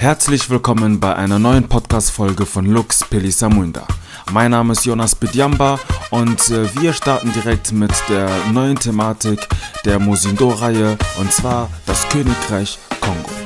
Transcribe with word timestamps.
Herzlich 0.00 0.48
willkommen 0.48 0.98
bei 0.98 1.14
einer 1.14 1.38
neuen 1.38 1.68
Podcast-Folge 1.68 2.46
von 2.46 2.64
Lux 2.64 3.04
Pelisamunda. 3.06 3.86
Mein 4.32 4.52
Name 4.52 4.72
ist 4.72 4.86
Jonas 4.86 5.14
Bidjamba 5.14 5.78
und 6.08 6.48
äh, 6.48 6.74
wir 6.80 6.94
starten 6.94 7.30
direkt 7.34 7.70
mit 7.72 7.92
der 8.08 8.30
neuen 8.50 8.76
Thematik 8.76 9.46
der 9.84 9.98
Mosindo-Reihe 9.98 10.96
und 11.18 11.30
zwar 11.30 11.68
das 11.84 12.08
Königreich 12.08 12.78
Kongo. 13.02 13.39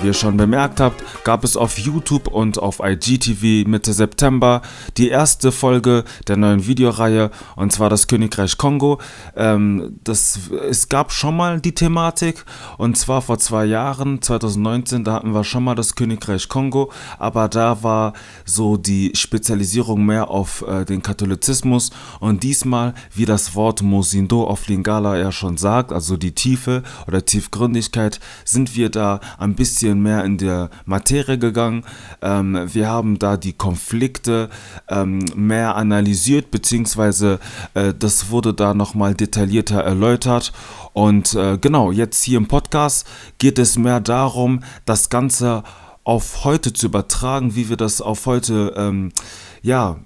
Wie 0.00 0.06
ihr 0.06 0.14
schon 0.14 0.36
bemerkt 0.36 0.78
habt, 0.78 1.02
gab 1.24 1.42
es 1.42 1.56
auf 1.56 1.76
YouTube 1.76 2.28
und 2.28 2.60
auf 2.60 2.80
IGTV 2.80 3.68
Mitte 3.68 3.92
September 3.92 4.62
die 4.96 5.08
erste 5.08 5.50
Folge 5.50 6.04
der 6.28 6.36
neuen 6.36 6.68
Videoreihe 6.68 7.32
und 7.56 7.72
zwar 7.72 7.90
das 7.90 8.06
Königreich 8.06 8.56
Kongo. 8.58 9.00
Ähm, 9.34 9.98
das, 10.04 10.38
es 10.70 10.88
gab 10.88 11.10
schon 11.10 11.36
mal 11.36 11.60
die 11.60 11.74
Thematik 11.74 12.44
und 12.76 12.96
zwar 12.96 13.22
vor 13.22 13.40
zwei 13.40 13.64
Jahren, 13.64 14.22
2019, 14.22 15.02
da 15.02 15.14
hatten 15.14 15.34
wir 15.34 15.42
schon 15.42 15.64
mal 15.64 15.74
das 15.74 15.96
Königreich 15.96 16.48
Kongo, 16.48 16.92
aber 17.18 17.48
da 17.48 17.82
war 17.82 18.12
so 18.44 18.76
die 18.76 19.10
Spezialisierung 19.16 20.06
mehr 20.06 20.30
auf 20.30 20.64
äh, 20.68 20.84
den 20.84 21.02
Katholizismus 21.02 21.90
und 22.20 22.44
diesmal, 22.44 22.94
wie 23.14 23.24
das 23.24 23.56
Wort 23.56 23.82
Mosindo 23.82 24.44
auf 24.44 24.68
Lingala 24.68 25.18
ja 25.18 25.32
schon 25.32 25.56
sagt, 25.56 25.92
also 25.92 26.16
die 26.16 26.36
Tiefe 26.36 26.84
oder 27.08 27.24
Tiefgründigkeit, 27.24 28.20
sind 28.44 28.76
wir 28.76 28.90
da 28.90 29.18
ein 29.38 29.56
bisschen 29.56 29.87
bisschen 29.88 30.02
mehr 30.02 30.24
in 30.24 30.38
der 30.38 30.70
Materie 30.84 31.38
gegangen. 31.38 31.84
Ähm, 32.22 32.68
wir 32.72 32.88
haben 32.88 33.18
da 33.18 33.36
die 33.36 33.52
Konflikte 33.52 34.48
ähm, 34.88 35.24
mehr 35.34 35.76
analysiert, 35.76 36.50
beziehungsweise 36.50 37.38
äh, 37.74 37.94
das 37.98 38.30
wurde 38.30 38.52
da 38.54 38.74
nochmal 38.74 39.14
detaillierter 39.14 39.80
erläutert. 39.80 40.52
Und 40.92 41.34
äh, 41.34 41.58
genau, 41.58 41.92
jetzt 41.92 42.22
hier 42.24 42.38
im 42.38 42.48
Podcast 42.48 43.06
geht 43.38 43.58
es 43.58 43.78
mehr 43.78 44.00
darum, 44.00 44.60
das 44.84 45.08
Ganze 45.08 45.62
auf 46.04 46.44
heute 46.44 46.72
zu 46.72 46.86
übertragen, 46.86 47.54
wie 47.54 47.68
wir 47.68 47.76
das 47.76 48.00
auf 48.00 48.26
heute, 48.26 48.74
ähm, 48.76 49.12
ja, 49.62 49.96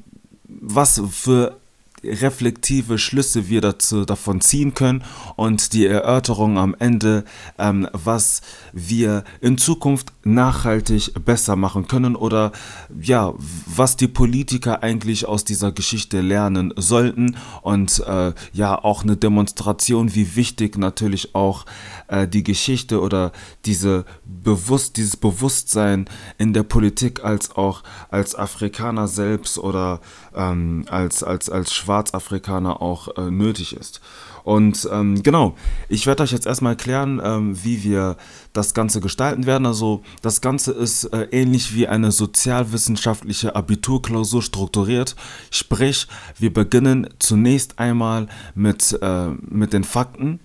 was 0.49 1.03
für 1.11 1.61
reflektive 2.05 2.99
Schlüsse 2.99 3.49
wir 3.49 3.61
dazu, 3.61 4.05
davon 4.05 4.41
ziehen 4.41 4.75
können 4.75 5.05
und 5.37 5.73
die 5.73 5.87
Erörterung 5.87 6.59
am 6.59 6.75
Ende, 6.79 7.25
ähm, 7.59 7.89
was 7.93 8.43
wir 8.73 9.25
in 9.41 9.59
Zukunft 9.59 10.13
nachhaltig 10.25 11.13
besser 11.25 11.57
machen 11.57 11.89
können 11.89 12.17
oder 12.17 12.53
ja, 13.01 13.33
was 13.67 13.97
die 13.97 14.09
Politiker 14.09 14.83
eigentlich 14.83 15.27
aus 15.27 15.45
dieser 15.45 15.73
Geschichte 15.73 16.21
lernen 16.21 16.73
sollten 16.77 17.37
und 17.63 18.01
äh, 18.07 18.33
ja, 18.53 18.83
auch 18.83 19.03
eine 19.03 19.17
Demonstration, 19.17 20.15
wie 20.15 20.37
wichtig 20.37 20.79
natürlich 20.79 21.35
auch 21.35 21.67
äh, 22.09 22.29
die 22.29 22.45
Geschichte 22.45 23.01
oder 23.01 23.33
diese 23.65 24.05
Bewusst, 24.25 24.97
dieses 24.97 25.17
Bewusstsein 25.17 26.07
in 26.39 26.53
der 26.53 26.63
Politik 26.63 27.25
als 27.25 27.55
auch 27.57 27.83
als 28.11 28.35
Afrikaner 28.35 29.09
selbst 29.09 29.59
oder 29.59 30.01
ähm, 30.35 30.85
als, 30.89 31.23
als, 31.23 31.51
als 31.51 31.73
Schwarzafrikaner 31.73 32.81
auch 32.81 33.17
äh, 33.17 33.31
nötig 33.31 33.77
ist. 33.77 34.01
Und 34.45 34.89
ähm, 34.91 35.23
genau, 35.23 35.55
ich 35.89 36.07
werde 36.07 36.23
euch 36.23 36.33
jetzt 36.33 36.47
erstmal 36.47 36.73
erklären, 36.73 37.21
ähm, 37.23 37.57
wie 37.65 37.85
wir 37.85 38.17
das 38.53 38.75
Ganze 38.75 39.01
gestalten 39.01 39.47
werden. 39.47 39.67
Also 39.67 40.03
das 40.21 40.41
Ganze 40.41 40.73
ist 40.73 41.05
äh, 41.05 41.29
ähnlich 41.31 41.75
wie 41.75 41.89
eine 41.89 42.11
sozialwissenschaftliche 42.13 43.55
Abiturklausur 43.55 44.43
strukturiert. 44.43 45.17
Sprich, 45.51 46.07
wir 46.39 46.53
beginnen 46.53 47.09
zunächst 47.19 47.79
einmal 47.79 48.29
mit, 48.55 48.99
äh, 49.01 49.29
mit 49.29 49.73
den 49.73 49.85
Fakten. 49.85 50.41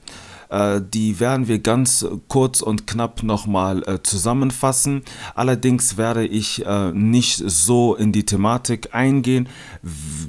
Äh, 0.49 0.81
die 0.81 1.19
werden 1.19 1.47
wir 1.47 1.59
ganz 1.59 2.05
kurz 2.27 2.61
und 2.61 2.87
knapp 2.87 3.23
nochmal 3.23 3.83
äh, 3.83 4.01
zusammenfassen. 4.01 5.03
Allerdings 5.35 5.97
werde 5.97 6.25
ich 6.25 6.65
äh, 6.65 6.91
nicht 6.91 7.43
so 7.45 7.95
in 7.95 8.11
die 8.11 8.25
Thematik 8.25 8.93
eingehen, 8.93 9.49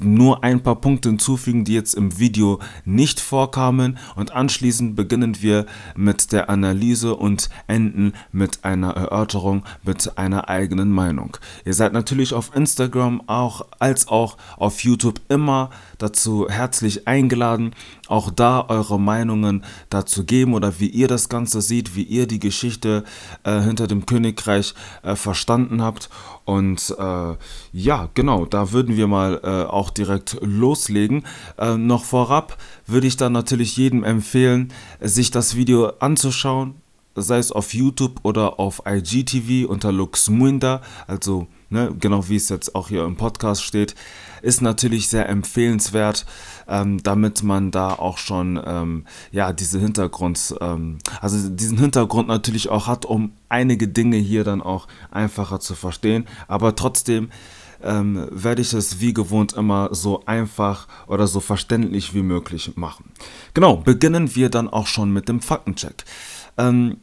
nur 0.01 0.43
ein 0.43 0.61
paar 0.61 0.75
Punkte 0.75 1.09
hinzufügen, 1.09 1.65
die 1.65 1.73
jetzt 1.73 1.93
im 1.93 2.19
Video 2.19 2.59
nicht 2.85 3.19
vorkamen 3.19 3.97
und 4.15 4.31
anschließend 4.31 4.95
beginnen 4.95 5.41
wir 5.41 5.65
mit 5.95 6.31
der 6.31 6.49
Analyse 6.49 7.15
und 7.15 7.49
enden 7.67 8.13
mit 8.31 8.63
einer 8.63 8.91
Erörterung, 8.91 9.63
mit 9.83 10.17
einer 10.17 10.49
eigenen 10.49 10.91
Meinung. 10.91 11.37
Ihr 11.65 11.73
seid 11.73 11.93
natürlich 11.93 12.33
auf 12.33 12.55
Instagram 12.55 13.21
auch 13.27 13.65
als 13.79 14.07
auch 14.07 14.37
auf 14.57 14.83
YouTube 14.83 15.21
immer 15.29 15.69
dazu 15.97 16.47
herzlich 16.49 17.07
eingeladen, 17.07 17.71
auch 18.07 18.31
da 18.31 18.65
eure 18.67 18.99
Meinungen 18.99 19.63
dazu 19.89 20.08
geben 20.17 20.53
oder 20.53 20.79
wie 20.79 20.87
ihr 20.87 21.07
das 21.07 21.29
Ganze 21.29 21.61
seht, 21.61 21.95
wie 21.95 22.03
ihr 22.03 22.27
die 22.27 22.39
Geschichte 22.39 23.03
äh, 23.43 23.61
hinter 23.61 23.87
dem 23.87 24.05
Königreich 24.05 24.73
äh, 25.03 25.15
verstanden 25.15 25.81
habt. 25.81 26.09
Und 26.45 26.95
äh, 26.97 27.35
ja, 27.73 28.09
genau, 28.13 28.45
da 28.45 28.71
würden 28.71 28.97
wir 28.97 29.07
mal 29.07 29.39
äh, 29.43 29.69
auch 29.69 29.91
direkt 29.91 30.37
loslegen. 30.41 31.25
Äh, 31.57 31.77
noch 31.77 32.05
vorab 32.05 32.57
würde 32.87 33.07
ich 33.07 33.17
dann 33.17 33.33
natürlich 33.33 33.77
jedem 33.77 34.03
empfehlen, 34.03 34.73
sich 34.99 35.31
das 35.31 35.55
Video 35.55 35.93
anzuschauen, 35.99 36.75
sei 37.15 37.37
es 37.37 37.51
auf 37.51 37.73
YouTube 37.73 38.19
oder 38.23 38.59
auf 38.59 38.81
IGTV 38.87 39.69
unter 39.69 39.91
Luxmuinda, 39.91 40.81
also 41.07 41.47
ne, 41.69 41.93
genau 41.99 42.27
wie 42.29 42.35
es 42.35 42.49
jetzt 42.49 42.75
auch 42.75 42.89
hier 42.89 43.03
im 43.05 43.15
Podcast 43.15 43.63
steht, 43.63 43.95
ist 44.41 44.61
natürlich 44.61 45.09
sehr 45.09 45.27
empfehlenswert, 45.27 46.25
ähm, 46.67 47.01
damit 47.03 47.43
man 47.43 47.71
da 47.71 47.93
auch 47.93 48.17
schon 48.17 48.61
ähm, 48.65 49.05
ja 49.31 49.53
diese 49.53 49.79
Hintergrund, 49.79 50.55
ähm, 50.61 50.99
also 51.21 51.49
diesen 51.49 51.77
Hintergrund 51.77 52.27
natürlich 52.27 52.69
auch 52.69 52.87
hat, 52.87 53.05
um 53.05 53.33
einige 53.49 53.87
Dinge 53.87 54.17
hier 54.17 54.43
dann 54.43 54.61
auch 54.61 54.87
einfacher 55.11 55.59
zu 55.59 55.75
verstehen. 55.75 56.27
Aber 56.47 56.75
trotzdem 56.75 57.29
ähm, 57.81 58.27
werde 58.31 58.61
ich 58.61 58.73
es 58.73 58.99
wie 58.99 59.13
gewohnt 59.13 59.53
immer 59.53 59.89
so 59.93 60.23
einfach 60.25 60.87
oder 61.07 61.27
so 61.27 61.39
verständlich 61.39 62.13
wie 62.13 62.23
möglich 62.23 62.73
machen. 62.75 63.11
Genau, 63.53 63.77
beginnen 63.77 64.35
wir 64.35 64.49
dann 64.49 64.67
auch 64.67 64.87
schon 64.87 65.11
mit 65.11 65.29
dem 65.29 65.41
Faktencheck. 65.41 66.03
Ähm, 66.57 66.97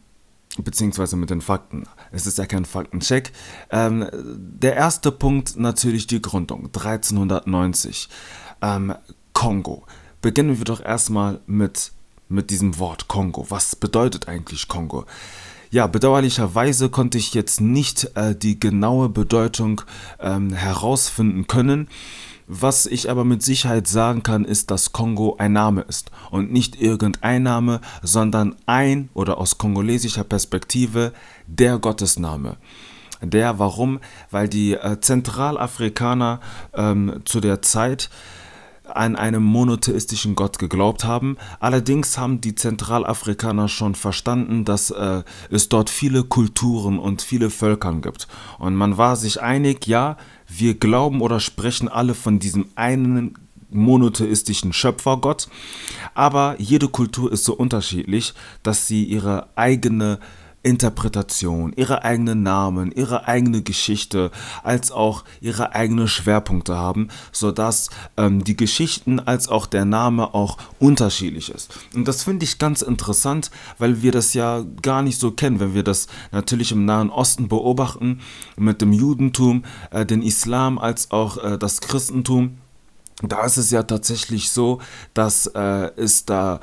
beziehungsweise 0.64 1.16
mit 1.16 1.30
den 1.30 1.40
Fakten. 1.40 1.84
Es 2.12 2.26
ist 2.26 2.38
ja 2.38 2.46
kein 2.46 2.64
Faktencheck. 2.64 3.32
Ähm, 3.70 4.06
der 4.12 4.74
erste 4.74 5.12
Punkt 5.12 5.56
natürlich 5.56 6.06
die 6.06 6.22
Gründung 6.22 6.66
1390. 6.66 8.08
Ähm, 8.62 8.94
Kongo. 9.32 9.84
Beginnen 10.22 10.58
wir 10.58 10.64
doch 10.64 10.82
erstmal 10.82 11.40
mit, 11.46 11.92
mit 12.28 12.50
diesem 12.50 12.78
Wort 12.78 13.06
Kongo. 13.06 13.46
Was 13.50 13.76
bedeutet 13.76 14.28
eigentlich 14.28 14.66
Kongo? 14.66 15.04
Ja, 15.70 15.86
bedauerlicherweise 15.86 16.88
konnte 16.88 17.18
ich 17.18 17.34
jetzt 17.34 17.60
nicht 17.60 18.12
äh, 18.14 18.34
die 18.34 18.58
genaue 18.58 19.08
Bedeutung 19.08 19.82
ähm, 20.20 20.52
herausfinden 20.52 21.46
können. 21.46 21.88
Was 22.48 22.86
ich 22.86 23.10
aber 23.10 23.24
mit 23.24 23.42
Sicherheit 23.42 23.88
sagen 23.88 24.22
kann, 24.22 24.44
ist, 24.44 24.70
dass 24.70 24.92
Kongo 24.92 25.36
ein 25.38 25.52
Name 25.52 25.82
ist 25.82 26.10
und 26.30 26.52
nicht 26.52 26.80
irgendein 26.80 27.42
Name, 27.42 27.80
sondern 28.02 28.54
ein 28.66 29.08
oder 29.14 29.38
aus 29.38 29.58
kongolesischer 29.58 30.22
Perspektive 30.22 31.12
der 31.48 31.78
Gottesname. 31.78 32.56
Der, 33.20 33.58
warum? 33.58 33.98
Weil 34.30 34.48
die 34.48 34.74
äh, 34.74 35.00
Zentralafrikaner 35.00 36.40
ähm, 36.74 37.22
zu 37.24 37.40
der 37.40 37.62
Zeit 37.62 38.10
an 38.84 39.16
einen 39.16 39.42
monotheistischen 39.42 40.36
Gott 40.36 40.58
geglaubt 40.58 41.04
haben. 41.04 41.36
Allerdings 41.58 42.18
haben 42.18 42.40
die 42.40 42.54
Zentralafrikaner 42.54 43.68
schon 43.68 43.94
verstanden, 43.94 44.64
dass 44.64 44.90
äh, 44.90 45.22
es 45.50 45.68
dort 45.68 45.90
viele 45.90 46.22
Kulturen 46.24 46.98
und 46.98 47.22
viele 47.22 47.50
Völker 47.50 47.92
gibt. 47.94 48.28
Und 48.58 48.76
man 48.76 48.96
war 48.96 49.16
sich 49.16 49.42
einig, 49.42 49.86
ja, 49.86 50.16
wir 50.48 50.74
glauben 50.74 51.20
oder 51.20 51.40
sprechen 51.40 51.88
alle 51.88 52.14
von 52.14 52.38
diesem 52.38 52.66
einen 52.74 53.38
monotheistischen 53.70 54.72
Schöpfergott, 54.72 55.48
aber 56.14 56.56
jede 56.58 56.88
Kultur 56.88 57.32
ist 57.32 57.44
so 57.44 57.54
unterschiedlich, 57.54 58.32
dass 58.62 58.86
sie 58.86 59.04
ihre 59.04 59.48
eigene 59.56 60.18
Interpretation, 60.66 61.72
ihre 61.76 62.02
eigenen 62.02 62.42
Namen, 62.42 62.90
ihre 62.90 63.28
eigene 63.28 63.62
Geschichte, 63.62 64.32
als 64.64 64.90
auch 64.90 65.22
ihre 65.40 65.76
eigenen 65.76 66.08
Schwerpunkte 66.08 66.76
haben, 66.76 67.06
sodass 67.30 67.88
ähm, 68.16 68.42
die 68.42 68.56
Geschichten 68.56 69.20
als 69.20 69.46
auch 69.48 69.66
der 69.66 69.84
Name 69.84 70.34
auch 70.34 70.58
unterschiedlich 70.80 71.50
ist. 71.50 71.72
Und 71.94 72.08
das 72.08 72.24
finde 72.24 72.44
ich 72.44 72.58
ganz 72.58 72.82
interessant, 72.82 73.52
weil 73.78 74.02
wir 74.02 74.10
das 74.10 74.34
ja 74.34 74.64
gar 74.82 75.02
nicht 75.02 75.20
so 75.20 75.30
kennen, 75.30 75.60
wenn 75.60 75.74
wir 75.74 75.84
das 75.84 76.08
natürlich 76.32 76.72
im 76.72 76.84
Nahen 76.84 77.10
Osten 77.10 77.46
beobachten, 77.46 78.20
mit 78.56 78.80
dem 78.82 78.92
Judentum, 78.92 79.64
äh, 79.92 80.04
den 80.04 80.20
Islam 80.20 80.80
als 80.80 81.12
auch 81.12 81.36
äh, 81.44 81.58
das 81.58 81.80
Christentum. 81.80 82.58
Da 83.22 83.44
ist 83.44 83.56
es 83.56 83.70
ja 83.70 83.84
tatsächlich 83.84 84.50
so, 84.50 84.80
dass 85.14 85.46
äh, 85.46 85.90
es 85.96 86.26
da 86.26 86.58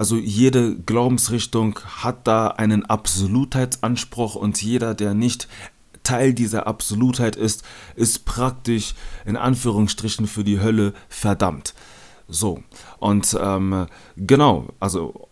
also 0.00 0.16
jede 0.16 0.76
Glaubensrichtung 0.76 1.78
hat 1.98 2.26
da 2.26 2.46
einen 2.46 2.86
Absolutheitsanspruch 2.86 4.34
und 4.34 4.62
jeder, 4.62 4.94
der 4.94 5.12
nicht 5.12 5.46
Teil 6.02 6.32
dieser 6.32 6.66
Absolutheit 6.66 7.36
ist, 7.36 7.64
ist 7.96 8.24
praktisch 8.24 8.94
in 9.26 9.36
Anführungsstrichen 9.36 10.26
für 10.26 10.42
die 10.42 10.58
Hölle 10.58 10.94
verdammt. 11.10 11.74
So, 12.28 12.62
und 12.98 13.36
ähm, 13.38 13.88
genau, 14.16 14.68
also 14.80 15.28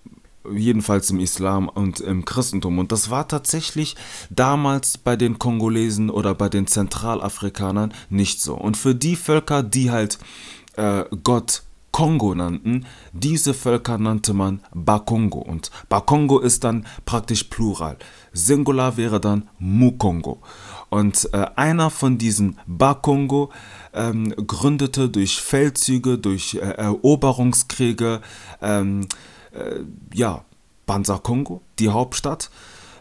jedenfalls 0.52 1.08
im 1.08 1.20
Islam 1.20 1.70
und 1.70 2.00
im 2.00 2.26
Christentum. 2.26 2.78
Und 2.78 2.92
das 2.92 3.08
war 3.08 3.26
tatsächlich 3.26 3.96
damals 4.28 4.98
bei 4.98 5.16
den 5.16 5.38
Kongolesen 5.38 6.10
oder 6.10 6.34
bei 6.34 6.50
den 6.50 6.66
Zentralafrikanern 6.66 7.94
nicht 8.10 8.42
so. 8.42 8.54
Und 8.54 8.76
für 8.76 8.94
die 8.94 9.16
Völker, 9.16 9.62
die 9.62 9.90
halt 9.90 10.18
äh, 10.76 11.04
Gott 11.24 11.62
Kongo 11.92 12.34
nannten, 12.34 12.86
diese 13.12 13.54
Völker 13.54 13.98
nannte 13.98 14.34
man 14.34 14.60
Bakongo. 14.74 15.38
Und 15.38 15.70
Bakongo 15.88 16.38
ist 16.38 16.64
dann 16.64 16.86
praktisch 17.04 17.44
Plural. 17.44 17.96
Singular 18.32 18.96
wäre 18.96 19.20
dann 19.20 19.48
Mukongo. 19.58 20.40
Und 20.90 21.28
äh, 21.32 21.46
einer 21.56 21.90
von 21.90 22.18
diesen 22.18 22.58
Bakongo 22.66 23.50
ähm, 23.92 24.34
gründete 24.46 25.08
durch 25.08 25.40
Feldzüge, 25.40 26.18
durch 26.18 26.54
äh, 26.54 26.58
Eroberungskriege, 26.58 28.20
ähm, 28.62 29.06
äh, 29.52 29.80
ja, 30.14 30.44
Banza 30.86 31.18
Kongo, 31.18 31.62
die 31.78 31.88
Hauptstadt. 31.88 32.50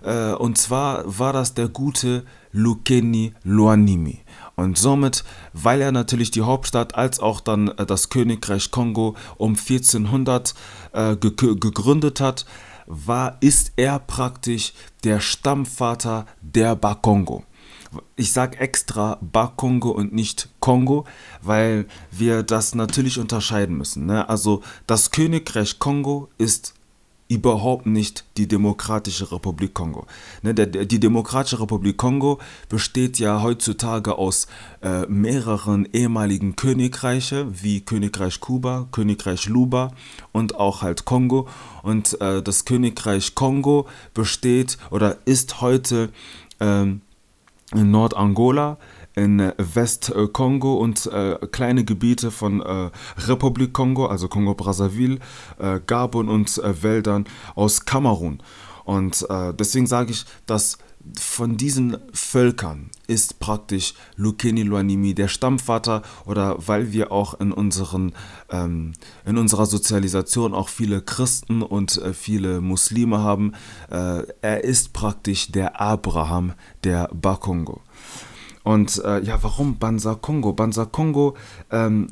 Äh, 0.04 0.34
und 0.34 0.58
zwar 0.58 1.04
war 1.20 1.34
das 1.34 1.54
der 1.54 1.70
gute 1.70 2.26
Lukeni 2.52 3.34
Luanimi. 3.44 4.20
Und 4.58 4.76
somit, 4.76 5.24
weil 5.54 5.82
er 5.82 5.92
natürlich 5.92 6.32
die 6.32 6.42
Hauptstadt 6.42 6.96
als 6.96 7.20
auch 7.20 7.42
dann 7.42 7.68
äh, 7.70 7.86
das 7.86 8.10
Königreich 8.10 8.72
Kongo 8.72 9.16
um 9.38 9.52
1400 9.52 10.56
äh, 10.94 11.16
ge 11.16 11.32
gegründet 11.56 12.20
hat, 12.20 12.46
war, 12.88 13.38
ist 13.40 13.74
er 13.76 14.00
praktisch 14.00 14.74
der 15.04 15.20
Stammvater 15.20 16.26
der 16.42 16.76
Bakongo. 16.76 17.44
Ich 18.16 18.34
sage 18.34 18.58
extra 18.58 19.20
Bakongo 19.22 19.92
und 19.92 20.14
nicht 20.14 20.50
Kongo, 20.60 21.06
weil 21.44 21.86
wir 22.10 22.42
das 22.42 22.74
natürlich 22.74 23.20
unterscheiden 23.20 23.78
müssen. 23.78 24.08
Ne? 24.08 24.28
Also 24.28 24.64
das 24.88 25.12
Königreich 25.12 25.78
Kongo 25.78 26.30
ist 26.40 26.74
überhaupt 27.30 27.86
nicht 27.86 28.24
die 28.38 28.48
Demokratische 28.48 29.32
Republik 29.32 29.74
Kongo. 29.74 30.06
Ne, 30.44 30.54
die 30.54 31.00
Demokratische 31.00 31.60
Republik 31.60 31.98
Kongo 31.98 32.40
besteht 32.70 33.20
ja 33.20 33.42
heutzutage 33.42 34.18
aus 34.18 34.48
äh, 34.82 35.06
mehreren 35.08 35.88
ehemaligen 35.92 36.56
Königreiche, 36.56 37.48
wie 37.62 37.82
Königreich 37.82 38.40
Kuba, 38.40 38.88
Königreich 38.92 39.48
Luba 39.48 39.92
und 40.32 40.56
auch 40.56 40.82
halt 40.82 41.06
Kongo. 41.06 41.48
Und 41.84 42.20
äh, 42.22 42.42
das 42.42 42.66
Königreich 42.66 43.36
Kongo 43.36 43.88
besteht 44.14 44.78
oder 44.90 45.18
ist 45.26 45.62
heute 45.62 46.10
ähm, 46.60 47.02
in 47.74 47.92
Nordangola, 47.92 48.78
in 49.18 49.52
Westkongo 49.58 50.76
und 50.76 51.08
äh, 51.08 51.38
kleine 51.52 51.84
Gebiete 51.84 52.30
von 52.30 52.62
äh, 52.62 52.92
Republik 53.26 53.74
Kongo, 53.74 54.06
also 54.06 54.28
Kongo-Brazzaville, 54.28 55.18
äh, 55.58 55.80
Gabon 55.86 56.30
und 56.30 56.58
äh, 56.60 56.84
Wäldern 56.84 57.26
aus 57.56 57.86
Kamerun. 57.86 58.44
Und 58.86 59.26
äh, 59.30 59.54
deswegen 59.56 59.88
sage 59.88 60.12
ich, 60.12 60.26
dass 60.46 60.78
von 61.20 61.58
diesen 61.58 61.98
Völkern 62.14 62.90
ist 63.08 63.40
praktisch 63.40 63.94
Lukeni 64.16 64.64
Luanimi 64.64 65.16
der 65.16 65.30
Stammvater 65.30 66.04
oder 66.26 66.56
weil 66.68 66.92
wir 66.92 67.12
auch 67.12 67.40
in, 67.40 67.52
unseren, 67.52 68.14
ähm, 68.50 68.94
in 69.26 69.38
unserer 69.38 69.66
Sozialisation 69.66 70.54
auch 70.54 70.70
viele 70.70 71.02
Christen 71.02 71.64
und 71.64 71.98
äh, 71.98 72.14
viele 72.14 72.62
Muslime 72.62 73.20
haben, 73.20 73.54
äh, 73.90 74.24
er 74.42 74.64
ist 74.64 74.94
praktisch 74.94 75.52
der 75.52 75.82
Abraham 75.82 76.54
der 76.84 77.10
Bakongo. 77.14 77.82
Und 78.68 79.02
äh, 79.06 79.22
ja, 79.22 79.42
warum 79.44 79.78
Banza 79.78 80.16
Kongo? 80.16 80.52
Banza 80.52 80.84
Kongo 80.84 81.38
ähm, 81.72 82.08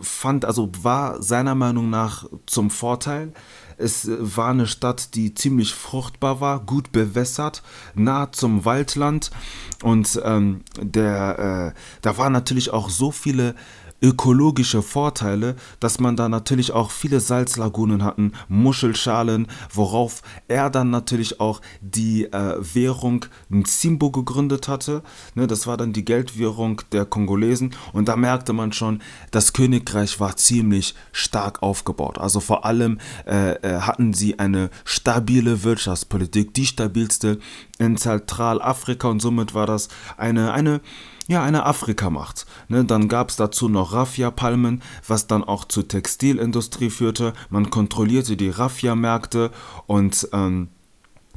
fand, 0.00 0.44
also 0.44 0.72
war 0.82 1.22
seiner 1.22 1.54
Meinung 1.54 1.88
nach 1.88 2.24
zum 2.46 2.70
Vorteil. 2.70 3.32
Es 3.76 4.10
war 4.18 4.50
eine 4.50 4.66
Stadt, 4.66 5.14
die 5.14 5.34
ziemlich 5.34 5.72
fruchtbar 5.72 6.40
war, 6.40 6.58
gut 6.58 6.90
bewässert, 6.90 7.62
nah 7.94 8.32
zum 8.32 8.64
Waldland 8.64 9.30
und 9.84 10.20
ähm, 10.24 10.62
der, 10.82 11.74
äh, 11.76 11.78
da 12.02 12.18
waren 12.18 12.32
natürlich 12.32 12.72
auch 12.72 12.90
so 12.90 13.12
viele 13.12 13.54
ökologische 14.02 14.82
Vorteile, 14.82 15.56
dass 15.80 15.98
man 15.98 16.16
da 16.16 16.28
natürlich 16.28 16.72
auch 16.72 16.90
viele 16.90 17.20
Salzlagunen 17.20 18.04
hatten, 18.04 18.32
Muschelschalen, 18.48 19.48
worauf 19.72 20.22
er 20.46 20.70
dann 20.70 20.90
natürlich 20.90 21.40
auch 21.40 21.60
die 21.80 22.24
äh, 22.24 22.56
Währung 22.74 23.24
Nzimbo 23.50 24.10
gegründet 24.10 24.68
hatte. 24.68 25.02
Ne, 25.34 25.46
das 25.46 25.66
war 25.66 25.76
dann 25.76 25.92
die 25.92 26.04
Geldwährung 26.04 26.82
der 26.92 27.04
Kongolesen 27.04 27.74
und 27.92 28.08
da 28.08 28.16
merkte 28.16 28.52
man 28.52 28.72
schon, 28.72 29.02
das 29.30 29.52
Königreich 29.52 30.20
war 30.20 30.36
ziemlich 30.36 30.94
stark 31.12 31.62
aufgebaut. 31.62 32.18
Also 32.18 32.40
vor 32.40 32.64
allem 32.64 32.98
äh, 33.26 33.52
äh 33.52 33.78
hatten 33.78 34.12
sie 34.12 34.38
eine 34.38 34.70
stabile 34.84 35.62
Wirtschaftspolitik, 35.62 36.52
die 36.54 36.66
stabilste 36.66 37.38
in 37.78 37.96
Zentralafrika 37.96 39.08
und 39.08 39.20
somit 39.20 39.54
war 39.54 39.66
das 39.66 39.88
eine, 40.16 40.52
eine 40.52 40.80
ja, 41.28 41.42
eine 41.42 41.66
Afrikamacht. 41.66 42.46
Ne, 42.68 42.84
dann 42.84 43.08
gab 43.08 43.28
es 43.28 43.36
dazu 43.36 43.68
noch 43.68 43.92
Raffia-Palmen, 43.92 44.82
was 45.06 45.26
dann 45.26 45.44
auch 45.44 45.66
zur 45.66 45.86
Textilindustrie 45.86 46.90
führte. 46.90 47.34
Man 47.50 47.70
kontrollierte 47.70 48.36
die 48.36 48.50
Raffia-Märkte 48.50 49.50
und 49.86 50.28
ähm, 50.32 50.68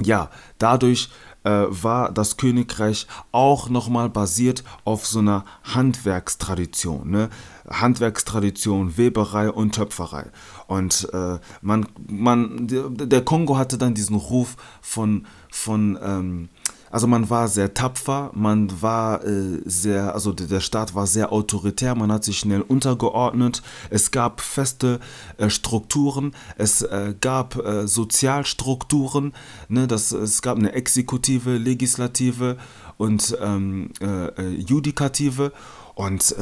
ja, 0.02 0.32
dadurch 0.58 1.10
äh, 1.44 1.66
war 1.70 2.12
das 2.12 2.38
Königreich 2.38 3.08
auch 3.32 3.70
nochmal 3.70 4.10
basiert 4.10 4.64
auf 4.86 5.06
so 5.06 5.20
einer 5.20 5.44
Handwerkstradition. 5.64 7.10
Ne? 7.10 7.30
Handwerkstradition, 7.70 8.98
Weberei 8.98 9.52
und 9.52 9.76
Töpferei. 9.76 10.28
Und 10.68 11.10
äh, 11.14 11.40
man, 11.62 11.88
man, 12.08 12.68
der 12.68 13.24
Kongo 13.24 13.58
hatte 13.58 13.78
dann 13.78 13.94
diesen 13.94 14.16
Ruf 14.16 14.56
von, 14.82 15.28
von 15.52 16.00
ähm, 16.02 16.50
also 16.92 17.08
man 17.08 17.30
war 17.30 17.48
sehr 17.48 17.74
tapfer, 17.74 18.32
man 18.34 18.82
war 18.82 19.24
äh, 19.24 19.62
sehr, 19.66 20.14
also 20.14 20.34
der 20.34 20.60
Staat 20.60 20.94
war 20.94 21.08
sehr 21.08 21.32
autoritär, 21.32 21.96
man 21.96 22.12
hat 22.12 22.24
sich 22.24 22.40
schnell 22.40 22.62
untergeordnet, 22.62 23.62
es 23.90 24.12
gab 24.12 24.42
feste 24.42 25.00
äh, 25.38 25.50
Strukturen, 25.50 26.34
es 26.58 26.82
äh, 26.82 27.16
gab 27.20 27.56
äh, 27.56 27.88
Sozialstrukturen, 27.88 29.34
ne, 29.70 29.88
das, 29.88 30.12
es 30.12 30.42
gab 30.42 30.58
eine 30.58 30.74
Exekutive, 30.74 31.58
Legislative 31.58 32.58
und 32.98 33.38
ähm, 33.42 33.92
äh, 34.02 34.26
äh, 34.26 34.50
Judikative. 34.50 35.54
Und 35.96 36.36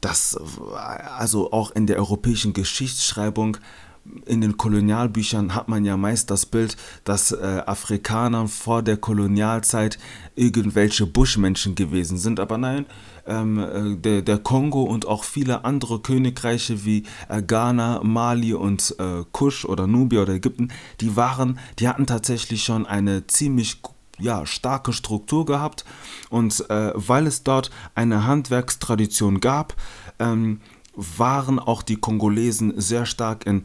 das, 0.00 0.38
also 1.18 1.52
auch 1.52 1.72
in 1.72 1.86
der 1.86 1.98
europäischen 1.98 2.52
Geschichtsschreibung 2.52 3.58
in 4.26 4.40
den 4.40 4.56
Kolonialbüchern 4.56 5.54
hat 5.54 5.68
man 5.68 5.84
ja 5.84 5.96
meist 5.96 6.30
das 6.30 6.46
Bild, 6.46 6.76
dass 7.04 7.32
äh, 7.32 7.62
Afrikaner 7.66 8.48
vor 8.48 8.82
der 8.82 8.96
Kolonialzeit 8.96 9.98
irgendwelche 10.34 11.06
Buschmenschen 11.06 11.74
gewesen 11.74 12.18
sind. 12.18 12.40
Aber 12.40 12.58
nein, 12.58 12.86
ähm, 13.26 13.58
äh, 13.58 13.96
der, 13.96 14.22
der, 14.22 14.38
Kongo 14.38 14.82
und 14.82 15.06
auch 15.06 15.24
viele 15.24 15.64
andere 15.64 16.00
Königreiche 16.00 16.84
wie 16.84 17.04
äh, 17.28 17.42
Ghana, 17.42 18.02
Mali 18.02 18.54
und 18.54 18.94
äh, 18.98 19.24
Kusch 19.32 19.64
oder 19.64 19.86
Nubia 19.86 20.22
oder 20.22 20.34
Ägypten, 20.34 20.68
die 21.00 21.16
waren, 21.16 21.58
die 21.78 21.88
hatten 21.88 22.06
tatsächlich 22.06 22.64
schon 22.64 22.86
eine 22.86 23.26
ziemlich 23.26 23.80
ja, 24.18 24.46
starke 24.46 24.92
Struktur 24.92 25.44
gehabt. 25.44 25.84
Und 26.30 26.68
äh, 26.70 26.92
weil 26.94 27.26
es 27.26 27.44
dort 27.44 27.70
eine 27.94 28.26
Handwerkstradition 28.26 29.40
gab, 29.40 29.74
ähm, 30.18 30.60
waren 30.94 31.58
auch 31.58 31.82
die 31.82 31.96
Kongolesen 31.96 32.80
sehr 32.80 33.06
stark 33.06 33.46
in 33.46 33.64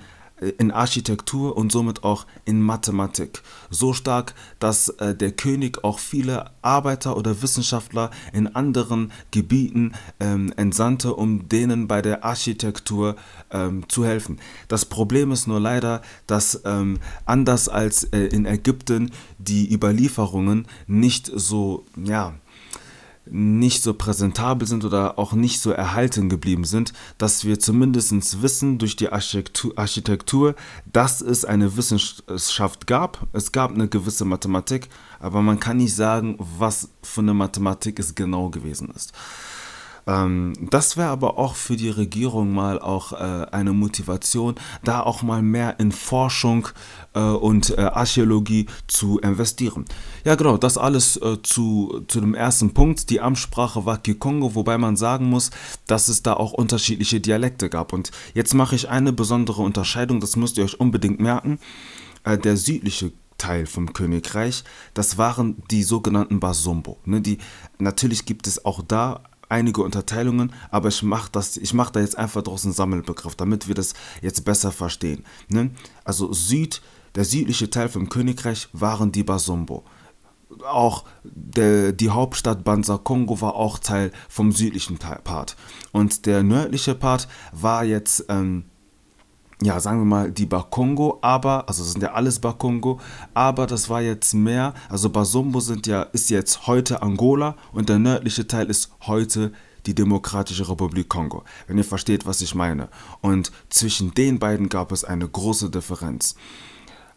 in 0.49 0.71
Architektur 0.71 1.55
und 1.57 1.71
somit 1.71 2.03
auch 2.03 2.25
in 2.45 2.61
Mathematik. 2.61 3.41
So 3.69 3.93
stark, 3.93 4.33
dass 4.59 4.89
äh, 4.89 5.15
der 5.15 5.31
König 5.31 5.83
auch 5.83 5.99
viele 5.99 6.51
Arbeiter 6.61 7.17
oder 7.17 7.41
Wissenschaftler 7.41 8.11
in 8.31 8.47
anderen 8.55 9.11
Gebieten 9.31 9.93
ähm, 10.19 10.53
entsandte, 10.57 11.13
um 11.13 11.49
denen 11.49 11.87
bei 11.87 12.01
der 12.01 12.23
Architektur 12.23 13.15
ähm, 13.51 13.87
zu 13.89 14.05
helfen. 14.05 14.39
Das 14.67 14.85
Problem 14.85 15.31
ist 15.31 15.47
nur 15.47 15.59
leider, 15.59 16.01
dass 16.27 16.61
ähm, 16.65 16.99
anders 17.25 17.69
als 17.69 18.03
äh, 18.05 18.19
in 18.19 18.45
Ägypten 18.45 19.11
die 19.37 19.73
Überlieferungen 19.73 20.67
nicht 20.87 21.31
so, 21.33 21.85
ja, 21.95 22.33
nicht 23.25 23.81
so 23.81 23.93
präsentabel 23.93 24.67
sind 24.67 24.83
oder 24.83 25.17
auch 25.17 25.33
nicht 25.33 25.61
so 25.61 25.71
erhalten 25.71 26.29
geblieben 26.29 26.65
sind, 26.65 26.93
dass 27.17 27.45
wir 27.45 27.59
zumindest 27.59 28.41
wissen 28.41 28.77
durch 28.77 28.95
die 28.95 29.09
Architektur, 29.09 30.55
dass 30.91 31.21
es 31.21 31.45
eine 31.45 31.77
Wissenschaft 31.77 32.87
gab. 32.87 33.27
Es 33.31 33.51
gab 33.51 33.71
eine 33.71 33.87
gewisse 33.87 34.25
Mathematik, 34.25 34.89
aber 35.19 35.41
man 35.41 35.59
kann 35.59 35.77
nicht 35.77 35.95
sagen, 35.95 36.37
was 36.37 36.89
für 37.01 37.21
eine 37.21 37.33
Mathematik 37.33 37.99
es 37.99 38.15
genau 38.15 38.49
gewesen 38.49 38.91
ist. 38.95 39.13
Ähm, 40.07 40.53
das 40.59 40.97
wäre 40.97 41.09
aber 41.09 41.37
auch 41.37 41.55
für 41.55 41.75
die 41.75 41.89
Regierung 41.89 42.53
mal 42.53 42.79
auch 42.79 43.13
äh, 43.13 43.45
eine 43.51 43.73
Motivation, 43.73 44.55
da 44.83 45.01
auch 45.01 45.21
mal 45.23 45.41
mehr 45.41 45.79
in 45.79 45.91
Forschung 45.91 46.67
äh, 47.13 47.19
und 47.19 47.77
äh, 47.77 47.81
Archäologie 47.81 48.67
zu 48.87 49.19
investieren. 49.19 49.85
Ja 50.25 50.35
genau, 50.35 50.57
das 50.57 50.77
alles 50.77 51.19
zu, 51.43 52.03
zu 52.07 52.21
dem 52.21 52.33
ersten 52.33 52.73
Punkt. 52.73 53.09
Die 53.09 53.21
Amtssprache 53.21 53.85
war 53.85 53.97
Kikongo, 53.97 54.55
wobei 54.55 54.77
man 54.77 54.95
sagen 54.95 55.29
muss, 55.29 55.51
dass 55.87 56.07
es 56.07 56.23
da 56.23 56.33
auch 56.33 56.53
unterschiedliche 56.53 57.19
Dialekte 57.19 57.69
gab. 57.69 57.93
Und 57.93 58.11
jetzt 58.33 58.53
mache 58.53 58.75
ich 58.75 58.89
eine 58.89 59.13
besondere 59.13 59.61
Unterscheidung, 59.61 60.19
das 60.19 60.35
müsst 60.35 60.57
ihr 60.57 60.63
euch 60.63 60.79
unbedingt 60.79 61.19
merken. 61.19 61.59
der 62.25 62.55
südliche 62.55 63.11
Teil 63.37 63.65
vom 63.65 63.91
Königreich, 63.91 64.63
das 64.93 65.17
waren 65.17 65.61
die 65.69 65.83
sogenannten 65.83 66.39
Basumbo. 66.39 66.97
Ne, 67.03 67.19
die, 67.19 67.39
natürlich 67.77 68.25
gibt 68.25 68.47
es 68.47 68.63
auch 68.63 68.81
da 68.87 69.21
einige 69.49 69.81
Unterteilungen, 69.81 70.53
aber 70.71 70.89
ich 70.89 71.03
mache 71.03 71.29
mach 71.73 71.89
da 71.91 71.99
jetzt 71.99 72.17
einfach 72.17 72.41
draus 72.41 72.63
einen 72.63 72.73
Sammelbegriff, 72.73 73.35
damit 73.35 73.67
wir 73.67 73.75
das 73.75 73.93
jetzt 74.21 74.45
besser 74.45 74.71
verstehen. 74.71 75.23
Ne? 75.47 75.71
Also 76.03 76.33
Süd, 76.33 76.81
der 77.15 77.25
südliche 77.25 77.69
Teil 77.69 77.89
vom 77.89 78.09
Königreich 78.09 78.69
waren 78.73 79.11
die 79.11 79.23
Basumbo. 79.23 79.83
Auch 80.69 81.05
der, 81.23 81.93
die 81.93 82.09
Hauptstadt 82.11 82.63
Banza 82.63 82.97
Kongo 82.97 83.41
war 83.41 83.55
auch 83.55 83.79
Teil 83.79 84.11
vom 84.29 84.51
südlichen 84.51 84.97
Part. 84.97 85.55
Und 85.91 86.25
der 86.25 86.43
nördliche 86.43 86.93
Part 86.93 87.27
war 87.51 87.83
jetzt 87.83 88.25
ähm, 88.29 88.65
ja, 89.61 89.79
sagen 89.79 89.99
wir 89.99 90.05
mal, 90.05 90.31
die 90.31 90.45
Bakongo, 90.45 91.19
aber, 91.21 91.67
also 91.67 91.83
sind 91.83 92.01
ja 92.01 92.13
alles 92.13 92.39
Bakongo, 92.39 92.99
aber 93.33 93.67
das 93.67 93.89
war 93.89 94.01
jetzt 94.01 94.33
mehr, 94.33 94.73
also 94.89 95.09
Basumbo 95.09 95.59
sind 95.59 95.87
ja, 95.87 96.03
ist 96.03 96.29
jetzt 96.29 96.67
heute 96.67 97.01
Angola 97.01 97.55
und 97.71 97.89
der 97.89 97.99
nördliche 97.99 98.47
Teil 98.47 98.69
ist 98.69 98.91
heute 99.05 99.51
die 99.85 99.95
Demokratische 99.95 100.67
Republik 100.69 101.09
Kongo, 101.09 101.43
wenn 101.67 101.77
ihr 101.77 101.83
versteht, 101.83 102.25
was 102.25 102.41
ich 102.41 102.55
meine. 102.55 102.87
Und 103.21 103.51
zwischen 103.69 104.13
den 104.13 104.39
beiden 104.39 104.69
gab 104.69 104.91
es 104.91 105.03
eine 105.03 105.27
große 105.27 105.69
Differenz 105.69 106.35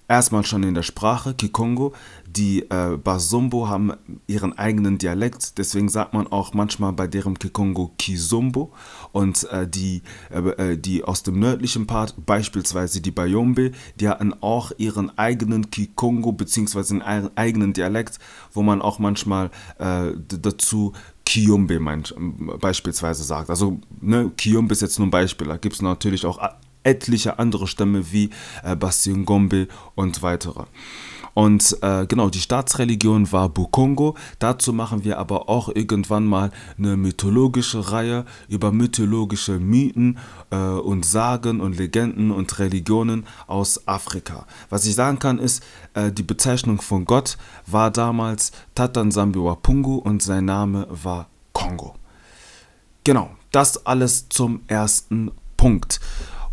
erstmal 0.08 0.44
schon 0.44 0.62
in 0.62 0.74
der 0.74 0.82
Sprache, 0.82 1.34
Kikongo. 1.34 1.92
Die 2.26 2.68
äh, 2.70 2.96
Basumbo 2.96 3.68
haben 3.68 3.92
ihren 4.26 4.56
eigenen 4.58 4.98
Dialekt, 4.98 5.58
deswegen 5.58 5.88
sagt 5.88 6.12
man 6.12 6.26
auch 6.26 6.52
manchmal 6.52 6.92
bei 6.92 7.06
deren 7.06 7.38
Kikongo 7.38 7.92
Kizumbo. 7.98 8.72
Und 9.12 9.44
äh, 9.50 9.66
die, 9.66 10.02
äh, 10.30 10.72
äh, 10.72 10.76
die 10.76 11.02
aus 11.02 11.22
dem 11.22 11.38
nördlichen 11.38 11.86
Part, 11.86 12.14
beispielsweise 12.26 13.00
die 13.00 13.10
Bayombe, 13.10 13.72
die 13.98 14.08
hatten 14.08 14.34
auch 14.42 14.72
ihren 14.76 15.16
eigenen 15.18 15.70
Kikongo 15.70 16.32
bzw. 16.32 17.00
einen 17.00 17.30
eigenen 17.36 17.72
Dialekt, 17.72 18.18
wo 18.52 18.62
man 18.62 18.82
auch 18.82 18.98
manchmal 18.98 19.50
äh, 19.78 20.12
dazu 20.28 20.92
Kiyombe 21.24 21.80
beispielsweise 22.60 23.24
sagt. 23.24 23.50
Also 23.50 23.80
ne, 24.00 24.30
Kiyombe 24.36 24.72
ist 24.72 24.82
jetzt 24.82 24.98
nur 24.98 25.08
ein 25.08 25.10
Beispiel, 25.10 25.48
da 25.48 25.56
gibt 25.56 25.74
es 25.74 25.82
natürlich 25.82 26.24
auch 26.24 26.38
etliche 26.86 27.38
andere 27.38 27.66
Stämme 27.66 28.12
wie 28.12 28.30
äh, 28.62 28.76
Gombe 29.24 29.68
und 29.94 30.22
weitere. 30.22 30.64
Und 31.36 31.76
äh, 31.82 32.06
genau, 32.06 32.30
die 32.30 32.40
Staatsreligion 32.40 33.30
war 33.30 33.50
Bukongo. 33.50 34.16
Dazu 34.38 34.72
machen 34.72 35.04
wir 35.04 35.18
aber 35.18 35.50
auch 35.50 35.68
irgendwann 35.68 36.24
mal 36.24 36.50
eine 36.78 36.96
mythologische 36.96 37.92
Reihe 37.92 38.24
über 38.48 38.72
mythologische 38.72 39.58
Mythen 39.58 40.16
äh, 40.50 40.56
und 40.56 41.04
Sagen 41.04 41.60
und 41.60 41.76
Legenden 41.76 42.30
und 42.30 42.58
Religionen 42.58 43.26
aus 43.48 43.86
Afrika. 43.86 44.46
Was 44.70 44.86
ich 44.86 44.94
sagen 44.94 45.18
kann 45.18 45.38
ist, 45.38 45.62
äh, 45.92 46.10
die 46.10 46.22
Bezeichnung 46.22 46.80
von 46.80 47.04
Gott 47.04 47.36
war 47.66 47.90
damals 47.90 48.52
Tatanzambi 48.74 49.38
Wapungu 49.38 49.96
und 49.96 50.22
sein 50.22 50.46
Name 50.46 50.86
war 50.88 51.28
Kongo. 51.52 51.96
Genau, 53.04 53.28
das 53.52 53.84
alles 53.84 54.30
zum 54.30 54.62
ersten 54.68 55.32
Punkt. 55.58 56.00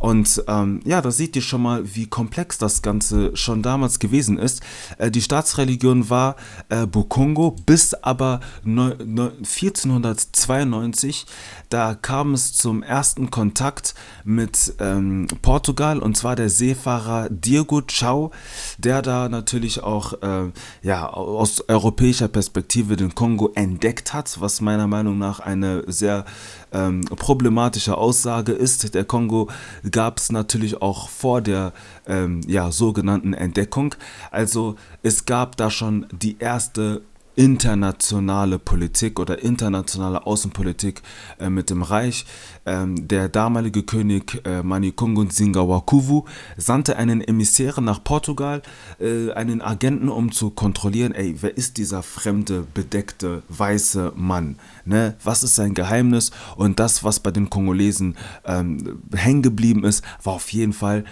Und 0.04 0.44
ähm, 0.50 0.82
ja, 0.84 1.02
da 1.02 1.12
seht 1.12 1.38
ihr 1.38 1.42
schon 1.42 1.62
mal, 1.62 1.96
wie 1.96 2.08
komplex 2.08 2.58
das 2.58 2.82
Ganze 2.82 3.34
schon 3.38 3.62
damals 3.62 4.00
gewesen 4.00 4.38
ist. 4.38 4.62
Äh, 4.98 5.10
die 5.10 5.22
Staatsreligion 5.22 6.10
war 6.10 6.36
äh, 6.68 6.86
Bukongo, 6.86 7.56
bis 7.66 7.94
aber 7.94 8.42
1492, 8.66 11.26
da 11.70 11.96
kam 11.96 12.34
es 12.34 12.52
zum 12.52 12.84
ersten 12.84 13.32
Kontakt 13.32 13.96
mit 14.26 14.74
ähm, 14.80 15.28
Portugal 15.42 16.00
und 16.00 16.18
zwar 16.18 16.36
der 16.36 16.50
Seefahrer 16.50 17.30
Diego 17.30 17.82
Chau, 17.88 18.32
der 18.78 19.02
da 19.02 19.30
natürlich 19.30 19.84
auch 19.84 20.22
äh, 20.22 20.52
ja, 20.82 21.08
aus 21.08 21.70
europäischer 21.70 22.28
Perspektive 22.28 22.98
den 22.98 23.16
Kongo 23.16 23.54
entdeckt 23.56 24.12
hat, 24.12 24.42
was 24.42 24.60
meiner 24.60 24.88
Meinung 24.88 25.18
nach 25.18 25.40
eine 25.40 25.86
sehr 25.88 26.26
ähm, 26.74 27.02
problematische 27.02 27.98
Aussage 27.98 28.52
ist. 28.52 28.94
Der 28.94 29.06
Kongo 29.06 29.50
gab 29.90 30.18
es 30.18 30.32
natürlich 30.32 30.82
auch 30.82 31.10
vor 31.10 31.42
der 31.42 31.74
ähm, 32.08 32.42
ja, 32.48 32.72
sogenannten 32.72 33.34
Entdeckung. 33.34 33.96
Also 34.32 34.76
es 35.02 35.26
gab 35.26 35.56
da 35.58 35.70
schon 35.70 36.08
die 36.12 36.38
erste 36.40 37.02
internationale 37.36 38.60
Politik 38.60 39.20
oder 39.20 39.42
internationale 39.42 40.26
Außenpolitik 40.26 41.02
äh, 41.40 41.50
mit 41.50 41.70
dem 41.70 41.82
Reich. 41.82 42.26
Ähm, 42.66 43.08
der 43.08 43.30
damalige 43.30 43.84
König 43.84 44.42
äh, 44.46 44.64
Manikongo 44.64 45.26
Singawakuvu 45.30 46.26
sandte 46.58 46.98
einen 46.98 47.22
Emissären 47.22 47.86
nach 47.86 48.04
Portugal, 48.04 48.62
äh, 49.00 49.32
einen 49.32 49.62
Agenten, 49.62 50.10
um 50.10 50.32
zu 50.32 50.52
kontrollieren, 50.52 51.14
ey, 51.14 51.36
wer 51.42 51.58
ist 51.58 51.78
dieser 51.78 52.04
fremde, 52.04 52.66
bedeckte, 52.74 53.44
weiße 53.50 54.14
Mann? 54.16 54.58
Ne? 54.86 55.16
Was 55.24 55.44
ist 55.44 55.56
sein 55.56 55.74
Geheimnis? 55.74 56.32
Und 56.56 56.80
das, 56.80 57.04
was 57.04 57.20
bei 57.20 57.32
den 57.32 57.50
Kongolesen 57.50 58.16
ähm, 58.46 59.02
hängen 59.14 59.42
geblieben 59.42 59.84
ist, 59.84 60.04
war 60.24 60.34
auf 60.34 60.52
jeden 60.54 60.74
Fall 60.74 61.04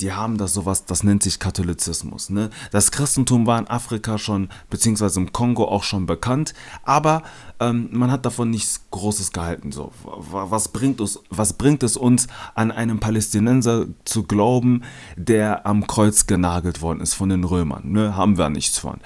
die 0.00 0.12
haben 0.12 0.38
das 0.38 0.54
sowas, 0.54 0.84
das 0.84 1.02
nennt 1.02 1.22
sich 1.22 1.38
Katholizismus. 1.38 2.30
Ne? 2.30 2.50
Das 2.70 2.90
Christentum 2.90 3.46
war 3.46 3.58
in 3.58 3.66
Afrika 3.66 4.18
schon, 4.18 4.48
beziehungsweise 4.70 5.20
im 5.20 5.32
Kongo 5.32 5.64
auch 5.64 5.82
schon 5.82 6.06
bekannt, 6.06 6.54
aber 6.84 7.22
ähm, 7.60 7.88
man 7.92 8.10
hat 8.10 8.24
davon 8.24 8.50
nichts 8.50 8.82
Großes 8.90 9.32
gehalten. 9.32 9.72
So. 9.72 9.92
Was, 10.04 10.68
bringt 10.68 11.00
es, 11.00 11.20
was 11.30 11.52
bringt 11.52 11.82
es 11.82 11.96
uns, 11.96 12.28
an 12.54 12.70
einen 12.70 13.00
Palästinenser 13.00 13.86
zu 14.04 14.22
glauben, 14.22 14.82
der 15.16 15.66
am 15.66 15.86
Kreuz 15.86 16.26
genagelt 16.26 16.80
worden 16.82 17.00
ist 17.00 17.14
von 17.14 17.28
den 17.28 17.44
Römern? 17.44 17.90
Ne? 17.92 18.16
Haben 18.16 18.38
wir 18.38 18.48
nichts 18.48 18.78
von. 18.78 18.98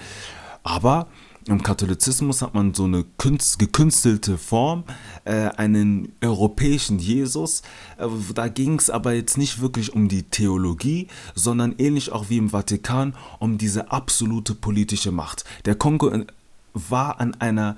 Aber 0.62 1.06
im 1.46 1.62
Katholizismus 1.62 2.42
hat 2.42 2.54
man 2.54 2.75
so 2.75 2.84
eine 2.84 3.04
gekünstelte 3.16 4.38
Form, 4.38 4.84
äh, 5.25 5.49
einen 5.56 6.12
europäischen 6.22 6.99
Jesus. 6.99 7.62
Äh, 7.99 8.06
da 8.34 8.49
ging 8.49 8.78
es 8.78 8.90
aber 8.90 9.12
jetzt 9.12 9.38
nicht 9.38 9.61
wirklich 9.61 9.92
um 9.92 10.08
die 10.08 10.25
Theologie, 10.25 11.08
sondern 11.34 11.75
ähnlich 11.78 12.12
auch 12.12 12.30
wie 12.30 12.38
im 12.38 12.50
Vatikan 12.50 13.14
um 13.38 13.58
diese 13.58 13.90
absolute 13.90 14.54
politische 14.54 15.12
Macht. 15.12 15.44
Der 15.64 15.75
Kongo 15.75 16.11
äh, 16.11 16.26
war 16.75 17.20
an 17.20 17.34
einer 17.34 17.76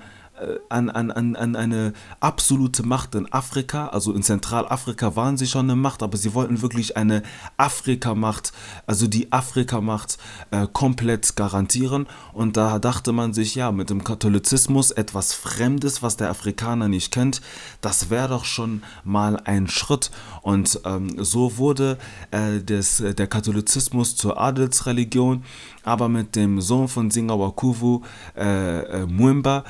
an, 0.69 0.89
an, 0.89 1.11
an, 1.11 1.35
an 1.35 1.55
eine 1.55 1.93
absolute 2.19 2.83
Macht 2.83 3.15
in 3.15 3.31
Afrika. 3.31 3.87
Also 3.87 4.13
in 4.13 4.23
Zentralafrika 4.23 5.15
waren 5.15 5.37
sie 5.37 5.47
schon 5.47 5.65
eine 5.69 5.75
Macht, 5.75 6.03
aber 6.03 6.17
sie 6.17 6.33
wollten 6.33 6.61
wirklich 6.61 6.97
eine 6.97 7.23
Afrika-Macht, 7.57 8.51
also 8.85 9.07
die 9.07 9.31
Afrika-Macht 9.31 10.17
äh, 10.51 10.67
komplett 10.71 11.35
garantieren. 11.35 12.07
Und 12.33 12.57
da 12.57 12.79
dachte 12.79 13.11
man 13.11 13.33
sich, 13.33 13.55
ja, 13.55 13.71
mit 13.71 13.89
dem 13.89 14.03
Katholizismus 14.03 14.91
etwas 14.91 15.33
Fremdes, 15.33 16.03
was 16.03 16.17
der 16.17 16.29
Afrikaner 16.29 16.87
nicht 16.87 17.11
kennt, 17.11 17.41
das 17.81 18.09
wäre 18.09 18.29
doch 18.29 18.45
schon 18.45 18.83
mal 19.03 19.37
ein 19.45 19.67
Schritt. 19.67 20.11
Und 20.41 20.81
ähm, 20.85 21.15
so 21.17 21.57
wurde 21.57 21.97
äh, 22.31 22.59
des, 22.59 22.97
der 22.97 23.27
Katholizismus 23.27 24.15
zur 24.15 24.39
Adelsreligion, 24.39 25.43
aber 25.83 26.09
mit 26.09 26.35
dem 26.35 26.61
Sohn 26.61 26.87
von 26.87 27.11
Singawakuvu, 27.11 28.01
äh, 28.35 28.79
äh, 28.79 29.05
Mwimba, 29.05 29.63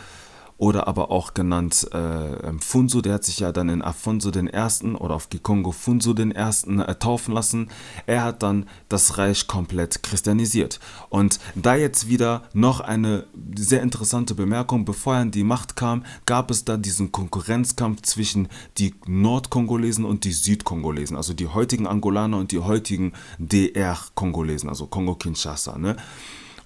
oder 0.57 0.87
aber 0.87 1.11
auch 1.11 1.33
genannt 1.33 1.87
äh, 1.91 2.53
Funso, 2.59 3.01
der 3.01 3.15
hat 3.15 3.25
sich 3.25 3.39
ja 3.39 3.51
dann 3.51 3.67
in 3.67 3.81
Afonso 3.81 4.31
den 4.31 4.47
Ersten 4.47 4.95
oder 4.95 5.15
auf 5.15 5.29
Kikongo 5.29 5.71
Funso 5.71 6.13
den 6.13 6.31
Ersten 6.31 6.79
äh, 6.79 6.95
taufen 6.95 7.33
lassen. 7.33 7.69
Er 8.05 8.23
hat 8.23 8.41
dann 8.41 8.65
das 8.87 9.17
Reich 9.17 9.47
komplett 9.47 10.01
christianisiert. 10.01 10.79
Und 11.09 11.39
da 11.55 11.75
jetzt 11.75 12.07
wieder 12.07 12.43
noch 12.53 12.79
eine 12.79 13.25
sehr 13.57 13.81
interessante 13.81 14.33
Bemerkung, 14.33 14.85
bevor 14.85 15.15
er 15.15 15.21
an 15.21 15.31
die 15.31 15.43
Macht 15.43 15.75
kam, 15.75 16.05
gab 16.25 16.49
es 16.51 16.63
da 16.63 16.77
diesen 16.77 17.11
Konkurrenzkampf 17.11 18.03
zwischen 18.03 18.47
die 18.77 18.95
Nordkongolesen 19.07 20.05
und 20.05 20.23
die 20.23 20.31
Südkongolesen, 20.31 21.17
also 21.17 21.33
die 21.33 21.47
heutigen 21.47 21.85
Angolaner 21.85 22.37
und 22.37 22.53
die 22.53 22.59
heutigen 22.59 23.11
DR-Kongolesen, 23.39 24.69
also 24.69 24.87
Kongo-Kinshasa. 24.87 25.77
Ne? 25.77 25.97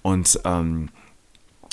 Und 0.02 0.40
ähm, 0.44 0.90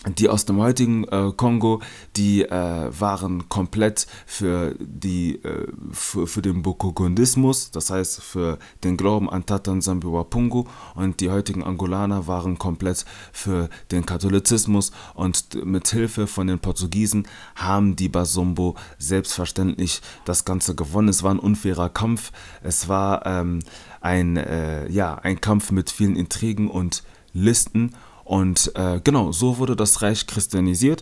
die 0.06 0.30
aus 0.30 0.46
dem 0.46 0.58
heutigen 0.58 1.04
äh, 1.06 1.32
Kongo, 1.36 1.82
die 2.16 2.44
äh, 2.44 2.52
waren 3.00 3.50
komplett 3.50 4.08
für, 4.26 4.76
die, 4.80 5.44
äh, 5.44 5.68
für, 5.92 6.28
für, 6.28 6.42
den 6.42 6.62
Bokogondismus, 6.62 7.72
das 7.72 7.90
heißt 7.90 8.22
für 8.22 8.60
den 8.84 8.96
Glauben 8.96 9.30
an 9.30 9.46
Tatan 9.46 9.82
Wapungu 9.84 10.66
und 10.96 11.20
die 11.20 11.30
heutigen 11.30 11.64
Angolaner 11.64 12.28
waren 12.28 12.58
komplett 12.58 13.06
für 13.32 13.70
den 13.92 14.06
Katholizismus 14.06 14.92
und 15.14 15.66
mit 15.66 15.88
Hilfe 15.88 16.28
von 16.28 16.48
den 16.48 16.60
Portugiesen 16.60 17.28
haben 17.56 17.96
die 17.96 18.10
Basombo 18.10 18.76
selbstverständlich 19.00 20.02
das 20.26 20.46
Ganze 20.46 20.76
gewonnen. 20.76 21.10
Es 21.10 21.24
war 21.24 21.32
ein 21.32 21.40
unfairer 21.40 21.90
Kampf, 21.90 22.32
es 22.62 22.88
war 22.88 23.26
ähm, 23.26 23.60
ein, 24.00 24.38
äh, 24.38 24.88
ja, 24.90 25.16
ein 25.16 25.42
Kampf 25.42 25.72
mit 25.72 25.90
vielen 25.90 26.16
Intrigen 26.16 26.70
und 26.70 27.04
Listen 27.34 27.94
und 28.28 28.74
äh, 28.76 29.00
genau, 29.02 29.32
so 29.32 29.58
wurde 29.58 29.78
das 29.78 30.02
Reich 30.02 30.28
christianisiert. 30.28 31.02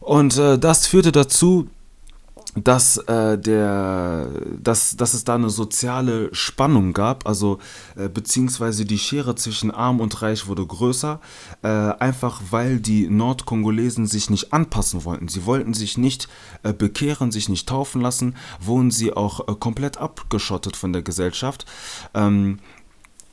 Und 0.00 0.36
äh, 0.36 0.58
das 0.58 0.86
führte 0.86 1.10
dazu, 1.10 1.68
dass, 2.54 2.98
äh, 2.98 3.38
der, 3.38 4.28
dass, 4.62 4.96
dass 4.96 5.14
es 5.14 5.24
da 5.24 5.36
eine 5.36 5.48
soziale 5.48 6.34
Spannung 6.34 6.92
gab, 6.92 7.26
also 7.26 7.58
äh, 7.96 8.08
beziehungsweise 8.08 8.84
die 8.84 8.98
Schere 8.98 9.36
zwischen 9.36 9.70
Arm 9.70 10.00
und 10.00 10.20
Reich 10.20 10.46
wurde 10.46 10.66
größer, 10.66 11.20
äh, 11.62 11.68
einfach 11.68 12.42
weil 12.50 12.80
die 12.80 13.08
Nordkongolesen 13.08 14.06
sich 14.06 14.28
nicht 14.28 14.52
anpassen 14.52 15.04
wollten. 15.04 15.28
Sie 15.28 15.46
wollten 15.46 15.72
sich 15.72 15.96
nicht 15.96 16.28
äh, 16.62 16.72
bekehren, 16.72 17.30
sich 17.30 17.48
nicht 17.48 17.68
taufen 17.68 18.02
lassen, 18.02 18.34
wurden 18.60 18.90
sie 18.90 19.12
auch 19.12 19.48
äh, 19.48 19.54
komplett 19.54 19.96
abgeschottet 19.98 20.76
von 20.76 20.92
der 20.92 21.02
Gesellschaft. 21.02 21.64
Ähm, 22.14 22.58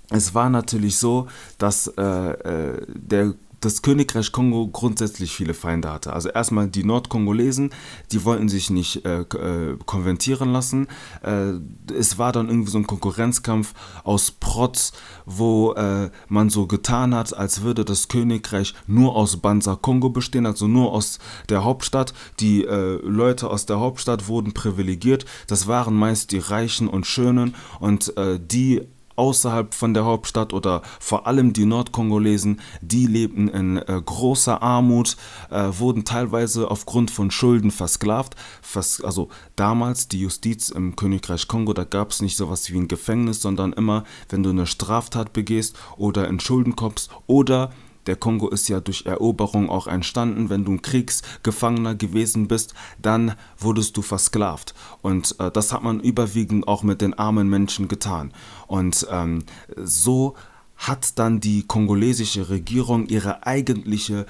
es 0.09 0.33
war 0.33 0.49
natürlich 0.49 0.97
so, 0.97 1.27
dass 1.57 1.87
äh, 1.87 2.01
äh, 2.01 2.85
der 2.87 3.33
das 3.65 3.81
Königreich 3.81 4.31
Kongo 4.31 4.67
grundsätzlich 4.67 5.35
viele 5.35 5.55
Feinde 5.55 5.91
hatte. 5.91 6.13
Also 6.13 6.29
erstmal 6.29 6.67
die 6.67 6.83
Nordkongolesen, 6.83 7.71
die 8.11 8.23
wollten 8.23 8.47
sich 8.47 8.69
nicht 8.69 9.05
äh, 9.05 9.21
äh, 9.21 9.77
konventieren 9.85 10.53
lassen. 10.53 10.87
Äh, 11.23 11.53
es 11.91 12.17
war 12.19 12.31
dann 12.31 12.47
irgendwie 12.47 12.69
so 12.69 12.77
ein 12.77 12.87
Konkurrenzkampf 12.87 13.73
aus 14.03 14.31
Protz, 14.31 14.93
wo 15.25 15.73
äh, 15.73 16.11
man 16.27 16.49
so 16.51 16.67
getan 16.67 17.15
hat, 17.15 17.35
als 17.35 17.63
würde 17.63 17.83
das 17.83 18.07
Königreich 18.07 18.75
nur 18.85 19.15
aus 19.15 19.37
Banza 19.37 19.75
Kongo 19.75 20.09
bestehen, 20.09 20.45
also 20.45 20.67
nur 20.67 20.91
aus 20.91 21.17
der 21.49 21.63
Hauptstadt. 21.63 22.13
Die 22.39 22.65
äh, 22.65 22.99
Leute 23.01 23.49
aus 23.49 23.65
der 23.65 23.79
Hauptstadt 23.79 24.27
wurden 24.27 24.53
privilegiert. 24.53 25.25
Das 25.47 25.67
waren 25.67 25.95
meist 25.95 26.31
die 26.31 26.37
Reichen 26.37 26.87
und 26.87 27.07
Schönen 27.07 27.55
und 27.79 28.13
die 28.15 28.81
außerhalb 29.15 29.73
von 29.73 29.93
der 29.93 30.05
Hauptstadt 30.05 30.53
oder 30.53 30.81
vor 30.99 31.27
allem 31.27 31.53
die 31.53 31.65
Nordkongolesen, 31.65 32.61
die 32.81 33.05
lebten 33.05 33.47
in 33.47 33.77
äh, 33.77 34.01
großer 34.03 34.61
Armut, 34.61 35.17
äh, 35.49 35.69
wurden 35.77 36.05
teilweise 36.05 36.69
aufgrund 36.69 37.11
von 37.11 37.31
Schulden 37.31 37.71
versklavt. 37.71 38.35
Vers 38.61 39.01
also 39.01 39.29
damals 39.55 40.07
die 40.07 40.21
Justiz 40.21 40.69
im 40.69 40.95
Königreich 40.95 41.47
Kongo, 41.47 41.73
da 41.73 41.83
gab 41.83 42.11
es 42.11 42.21
nicht 42.21 42.37
sowas 42.37 42.71
wie 42.71 42.77
ein 42.77 42.87
Gefängnis, 42.87 43.41
sondern 43.41 43.73
immer, 43.73 44.03
wenn 44.29 44.43
du 44.43 44.49
eine 44.49 44.67
Straftat 44.67 45.33
begehst 45.33 45.75
oder 45.97 46.27
in 46.27 46.39
Schulden 46.39 46.75
kommst 46.75 47.09
oder 47.27 47.71
der 48.07 48.15
Kongo 48.15 48.49
ist 48.49 48.67
ja 48.67 48.79
durch 48.79 49.05
Eroberung 49.05 49.69
auch 49.69 49.87
entstanden. 49.87 50.49
Wenn 50.49 50.65
du 50.65 50.73
ein 50.73 50.81
Kriegsgefangener 50.81 51.95
gewesen 51.95 52.47
bist, 52.47 52.73
dann 53.01 53.35
wurdest 53.57 53.97
du 53.97 54.01
versklavt. 54.01 54.73
Und 55.01 55.35
äh, 55.39 55.51
das 55.51 55.71
hat 55.71 55.83
man 55.83 55.99
überwiegend 55.99 56.67
auch 56.67 56.83
mit 56.83 57.01
den 57.01 57.13
armen 57.13 57.49
Menschen 57.49 57.87
getan. 57.87 58.31
Und 58.67 59.07
ähm, 59.11 59.43
so 59.75 60.35
hat 60.77 61.17
dann 61.19 61.39
die 61.39 61.63
kongolesische 61.63 62.49
Regierung 62.49 63.07
ihre 63.07 63.45
eigentliche 63.47 64.25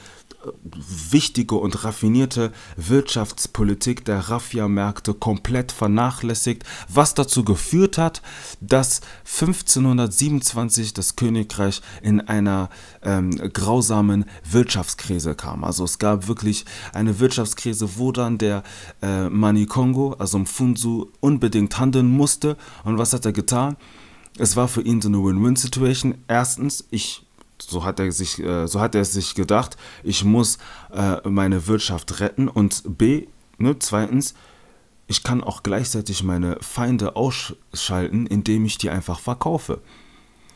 wichtige 0.64 1.56
und 1.56 1.84
raffinierte 1.84 2.52
Wirtschaftspolitik 2.78 4.06
der 4.06 4.20
Raffia-Märkte 4.20 5.14
komplett 5.14 5.72
vernachlässigt, 5.72 6.64
was 6.90 7.14
dazu 7.14 7.44
geführt 7.44 7.98
hat, 7.98 8.22
dass 8.62 9.02
1527 9.26 10.94
das 10.94 11.16
Königreich 11.16 11.82
in 12.02 12.22
einer 12.22 12.70
ähm, 13.04 13.32
grausamen 13.54 14.26
Wirtschaftskrise 14.50 15.36
kam. 15.36 15.64
Also 15.64 15.84
es 15.84 16.00
gab 16.00 16.28
wirklich 16.28 16.66
eine 16.94 17.20
Wirtschaftskrise, 17.20 17.98
wo 17.98 18.12
dann 18.12 18.38
der 18.38 18.64
äh, 19.02 19.30
Manikongo, 19.30 20.14
also 20.14 20.40
Mfunzu, 20.40 21.12
unbedingt 21.20 21.78
handeln 21.80 22.10
musste. 22.10 22.58
Und 22.84 22.98
was 22.98 23.14
hat 23.14 23.26
er 23.26 23.34
getan? 23.34 23.78
Es 24.38 24.56
war 24.56 24.68
für 24.68 24.82
ihn 24.82 25.02
so 25.02 25.08
eine 25.08 25.24
Win-Win-Situation. 25.24 26.16
Erstens, 26.28 26.86
ich 26.92 27.25
so 27.62 27.84
hat 27.84 28.00
er 28.00 28.12
sich, 28.12 28.40
äh, 28.40 28.68
so 28.68 28.80
hat 28.80 28.96
er 28.96 29.06
sich 29.06 29.36
gedacht, 29.36 29.78
ich 30.04 30.24
muss 30.24 30.58
äh, 30.94 31.18
meine 31.28 31.68
Wirtschaft 31.68 32.20
retten 32.20 32.48
und 32.48 32.84
B, 32.98 33.28
ne, 33.58 33.78
zweitens, 33.80 34.34
ich 35.08 35.24
kann 35.24 35.44
auch 35.44 35.64
gleichzeitig 35.64 36.24
meine 36.24 36.58
Feinde 36.62 37.16
ausschalten, 37.16 38.26
indem 38.26 38.66
ich 38.66 38.78
die 38.78 38.90
einfach 38.90 39.20
verkaufe. 39.20 39.82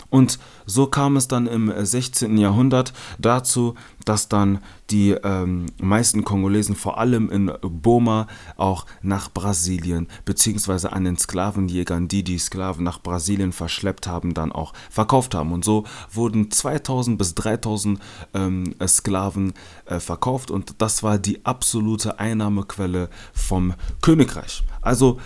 Und 0.09 0.39
so 0.65 0.87
kam 0.87 1.17
es 1.17 1.27
dann 1.27 1.47
im 1.47 1.71
16. 1.75 2.37
Jahrhundert 2.37 2.93
dazu, 3.19 3.75
dass 4.05 4.27
dann 4.27 4.59
die 4.89 5.11
ähm, 5.11 5.67
meisten 5.79 6.23
Kongolesen 6.23 6.75
vor 6.75 6.97
allem 6.97 7.29
in 7.29 7.51
Boma 7.61 8.27
auch 8.57 8.85
nach 9.03 9.31
Brasilien 9.31 10.07
beziehungsweise 10.25 10.93
an 10.93 11.03
den 11.03 11.17
Sklavenjägern, 11.17 12.07
die 12.07 12.23
die 12.23 12.39
Sklaven 12.39 12.83
nach 12.83 13.01
Brasilien 13.01 13.51
verschleppt 13.51 14.07
haben, 14.07 14.33
dann 14.33 14.51
auch 14.51 14.73
verkauft 14.89 15.35
haben. 15.35 15.51
Und 15.51 15.63
so 15.63 15.83
wurden 16.11 16.49
2000 16.49 17.17
bis 17.17 17.35
3000 17.35 17.99
ähm, 18.33 18.75
Sklaven 18.87 19.53
äh, 19.85 19.99
verkauft 19.99 20.49
und 20.49 20.75
das 20.79 21.03
war 21.03 21.19
die 21.19 21.45
absolute 21.45 22.19
Einnahmequelle 22.19 23.09
vom 23.33 23.75
Königreich. 24.01 24.63
Also 24.81 25.19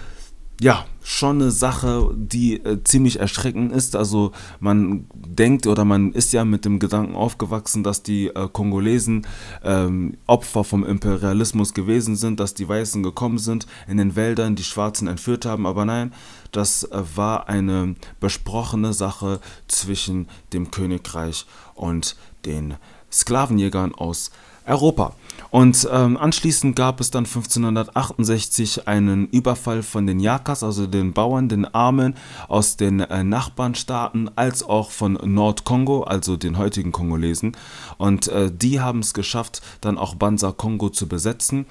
ja, 0.63 0.85
schon 1.03 1.41
eine 1.41 1.51
Sache, 1.51 2.09
die 2.15 2.55
äh, 2.63 2.81
ziemlich 2.85 3.19
erschreckend 3.19 3.73
ist. 3.73 3.97
Also 3.97 4.31
man 4.61 5.07
denkt 5.13 5.67
oder 5.67 5.83
man 5.83 6.13
ist 6.13 6.31
ja 6.31 6.45
mit 6.45 6.63
dem 6.63 6.79
Gedanken 6.79 7.15
aufgewachsen, 7.15 7.83
dass 7.83 8.01
die 8.01 8.27
äh, 8.27 8.47
Kongolesen 8.47 9.27
ähm, 9.61 10.15
Opfer 10.25 10.63
vom 10.63 10.85
Imperialismus 10.85 11.73
gewesen 11.73 12.15
sind, 12.15 12.39
dass 12.39 12.53
die 12.53 12.69
Weißen 12.69 13.03
gekommen 13.03 13.39
sind, 13.39 13.67
in 13.89 13.97
den 13.97 14.15
Wäldern 14.15 14.55
die 14.55 14.63
Schwarzen 14.63 15.09
entführt 15.09 15.45
haben. 15.45 15.65
Aber 15.65 15.83
nein, 15.83 16.13
das 16.53 16.85
äh, 16.85 17.03
war 17.13 17.49
eine 17.49 17.95
besprochene 18.21 18.93
Sache 18.93 19.41
zwischen 19.67 20.29
dem 20.53 20.71
Königreich 20.71 21.45
und 21.75 22.15
den 22.45 22.75
Sklavenjägern 23.11 23.93
aus 23.93 24.31
Europa. 24.65 25.13
Und 25.53 25.87
ähm, 25.91 26.17
anschließend 26.17 26.75
gab 26.75 26.99
es 26.99 27.11
dann 27.11 27.25
1568 27.25 28.87
einen 28.87 29.27
Überfall 29.27 29.83
von 29.83 30.07
den 30.07 30.19
Yakas, 30.19 30.63
also 30.63 30.87
den 30.87 31.13
Bauern, 31.13 31.47
den 31.47 31.65
Armen 31.65 32.15
aus 32.47 32.75
den 32.75 33.01
äh, 33.01 33.23
Nachbarnstaaten, 33.23 34.31
als 34.35 34.63
auch 34.63 34.89
von 34.89 35.13
Nordkongo, 35.13 36.05
also 36.05 36.37
den 36.37 36.57
heutigen 36.57 36.91
Kongolesen. 36.91 37.55
Und 37.99 38.29
äh, 38.29 38.51
die 38.51 38.79
haben 38.79 38.99
es 38.99 39.13
geschafft, 39.13 39.61
dann 39.81 39.99
auch 39.99 40.15
Banza 40.15 40.51
Kongo 40.51 40.89
zu 40.89 41.07
besetzen, 41.07 41.67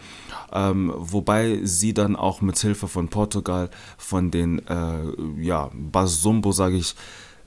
ähm, 0.53 0.93
wobei 0.97 1.61
sie 1.65 1.93
dann 1.93 2.15
auch 2.15 2.41
mit 2.41 2.57
Hilfe 2.59 2.87
von 2.87 3.09
Portugal 3.09 3.69
von 3.99 4.31
den 4.31 4.65
äh, 4.69 5.43
ja, 5.43 5.71
Basumbo, 5.75 6.53
sage 6.53 6.77
ich, 6.77 6.95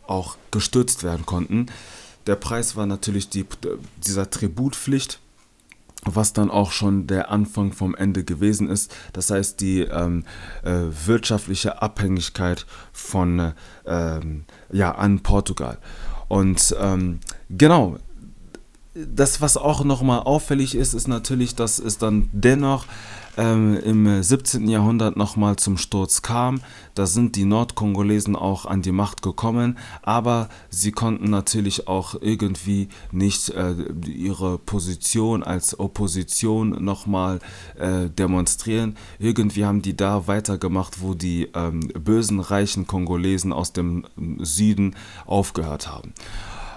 auch 0.05 0.35
gestürzt 0.51 1.03
werden 1.03 1.25
konnten. 1.25 1.67
Der 2.27 2.35
Preis 2.35 2.75
war 2.75 2.87
natürlich 2.87 3.29
die, 3.29 3.45
dieser 4.03 4.29
Tributpflicht 4.29 5.21
was 6.05 6.33
dann 6.33 6.51
auch 6.51 6.71
schon 6.71 7.07
der 7.07 7.31
Anfang 7.31 7.73
vom 7.73 7.95
Ende 7.95 8.23
gewesen 8.23 8.69
ist. 8.69 8.95
Das 9.13 9.31
heißt, 9.31 9.59
die 9.61 9.81
ähm, 9.81 10.23
äh, 10.63 10.81
wirtschaftliche 11.05 11.81
Abhängigkeit 11.81 12.65
von 12.93 13.53
äh, 13.85 14.19
ja 14.71 14.91
an 14.95 15.21
Portugal. 15.21 15.77
Und 16.27 16.75
ähm, 16.79 17.19
genau, 17.49 17.97
das, 18.95 19.41
was 19.41 19.57
auch 19.57 19.83
nochmal 19.83 20.21
auffällig 20.21 20.73
ist, 20.73 20.93
ist 20.93 21.07
natürlich, 21.07 21.55
dass 21.55 21.79
es 21.79 21.97
dann 21.97 22.29
dennoch 22.31 22.85
ähm, 23.37 23.77
im 23.77 24.23
17. 24.23 24.67
Jahrhundert 24.67 25.17
nochmal 25.17 25.55
zum 25.55 25.77
Sturz 25.77 26.21
kam. 26.21 26.61
Da 26.93 27.05
sind 27.05 27.35
die 27.35 27.45
Nordkongolesen 27.45 28.35
auch 28.35 28.65
an 28.65 28.81
die 28.81 28.91
Macht 28.91 29.21
gekommen, 29.21 29.77
aber 30.01 30.49
sie 30.69 30.91
konnten 30.91 31.29
natürlich 31.29 31.87
auch 31.87 32.15
irgendwie 32.21 32.89
nicht 33.11 33.49
äh, 33.49 33.73
ihre 34.07 34.57
Position 34.57 35.43
als 35.43 35.79
Opposition 35.79 36.83
nochmal 36.83 37.39
äh, 37.77 38.09
demonstrieren. 38.09 38.95
Irgendwie 39.19 39.65
haben 39.65 39.81
die 39.81 39.97
da 39.97 40.27
weitergemacht, 40.27 41.01
wo 41.01 41.13
die 41.13 41.49
ähm, 41.53 41.87
bösen, 41.87 42.39
reichen 42.39 42.87
Kongolesen 42.87 43.51
aus 43.51 43.73
dem 43.73 44.05
Süden 44.39 44.95
aufgehört 45.25 45.87
haben. 45.87 46.13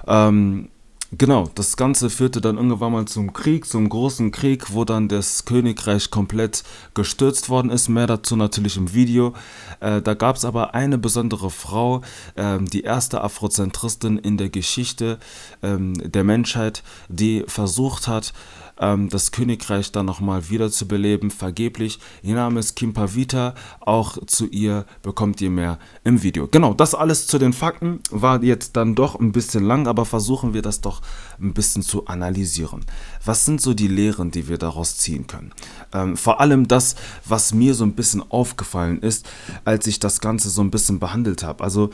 Ähm, 0.06 0.68
Genau, 1.12 1.48
das 1.54 1.78
Ganze 1.78 2.10
führte 2.10 2.42
dann 2.42 2.58
irgendwann 2.58 2.92
mal 2.92 3.06
zum 3.06 3.32
Krieg, 3.32 3.64
zum 3.64 3.88
großen 3.88 4.30
Krieg, 4.30 4.74
wo 4.74 4.84
dann 4.84 5.08
das 5.08 5.46
Königreich 5.46 6.10
komplett 6.10 6.64
gestürzt 6.92 7.48
worden 7.48 7.70
ist. 7.70 7.88
Mehr 7.88 8.06
dazu 8.06 8.36
natürlich 8.36 8.76
im 8.76 8.92
Video. 8.92 9.32
Äh, 9.80 10.02
da 10.02 10.12
gab 10.12 10.36
es 10.36 10.44
aber 10.44 10.74
eine 10.74 10.98
besondere 10.98 11.48
Frau, 11.48 12.02
äh, 12.34 12.58
die 12.60 12.82
erste 12.82 13.22
Afrozentristin 13.22 14.18
in 14.18 14.36
der 14.36 14.50
Geschichte 14.50 15.18
äh, 15.62 15.78
der 15.78 16.24
Menschheit, 16.24 16.82
die 17.08 17.42
versucht 17.46 18.06
hat, 18.06 18.34
ähm, 18.80 19.08
das 19.08 19.32
Königreich 19.32 19.92
dann 19.92 20.06
nochmal 20.06 20.48
wiederzubeleben, 20.48 21.30
vergeblich. 21.30 21.98
Ihr 22.22 22.34
Name 22.34 22.60
ist 22.60 22.76
Kim 22.76 22.92
Pavita, 22.92 23.54
auch 23.80 24.18
zu 24.26 24.46
ihr 24.46 24.84
bekommt 25.02 25.40
ihr 25.40 25.50
mehr 25.50 25.78
im 26.04 26.22
Video. 26.22 26.48
Genau, 26.48 26.74
das 26.74 26.94
alles 26.94 27.26
zu 27.26 27.38
den 27.38 27.52
Fakten 27.52 28.00
war 28.10 28.42
jetzt 28.42 28.76
dann 28.76 28.94
doch 28.94 29.18
ein 29.18 29.32
bisschen 29.32 29.64
lang, 29.64 29.86
aber 29.86 30.04
versuchen 30.04 30.54
wir 30.54 30.62
das 30.62 30.80
doch 30.80 31.02
ein 31.40 31.54
bisschen 31.54 31.82
zu 31.82 32.06
analysieren. 32.06 32.84
Was 33.24 33.44
sind 33.44 33.60
so 33.60 33.74
die 33.74 33.88
Lehren, 33.88 34.30
die 34.30 34.48
wir 34.48 34.58
daraus 34.58 34.96
ziehen 34.96 35.26
können? 35.26 35.52
Ähm, 35.92 36.16
vor 36.16 36.40
allem 36.40 36.68
das, 36.68 36.96
was 37.24 37.54
mir 37.54 37.74
so 37.74 37.84
ein 37.84 37.94
bisschen 37.94 38.22
aufgefallen 38.30 39.00
ist, 39.00 39.28
als 39.64 39.86
ich 39.86 39.98
das 39.98 40.20
Ganze 40.20 40.50
so 40.50 40.62
ein 40.62 40.70
bisschen 40.70 40.98
behandelt 40.98 41.42
habe. 41.42 41.64
Also, 41.64 41.90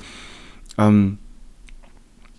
ähm, 0.78 1.18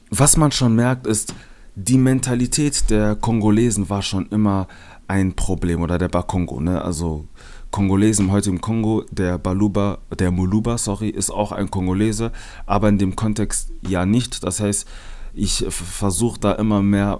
was 0.10 0.38
man 0.38 0.51
schon 0.51 0.75
merkt, 0.75 1.08
ist, 1.08 1.34
die 1.76 1.98
Mentalität 1.98 2.90
der 2.90 3.16
Kongolesen 3.16 3.90
war 3.90 4.02
schon 4.02 4.28
immer 4.28 4.68
ein 5.08 5.34
Problem 5.34 5.82
oder 5.82 5.98
der 5.98 6.10
Bakongo, 6.10 6.60
ne? 6.60 6.82
Also 6.82 7.26
Kongolesen 7.72 8.32
heute 8.32 8.50
im 8.50 8.62
Kongo, 8.62 9.04
der 9.12 9.38
Baluba, 9.38 9.98
der 10.18 10.32
Muluba, 10.32 10.78
sorry, 10.78 11.10
ist 11.10 11.30
auch 11.30 11.52
ein 11.52 11.70
Kongolese, 11.70 12.32
aber 12.66 12.88
in 12.88 12.98
dem 12.98 13.16
Kontext 13.16 13.72
ja 13.86 14.06
nicht. 14.06 14.44
Das 14.44 14.62
heißt, 14.62 14.88
ich 15.34 15.66
versuche 15.68 16.40
da 16.40 16.54
immer 16.54 16.82
mehr 16.82 17.20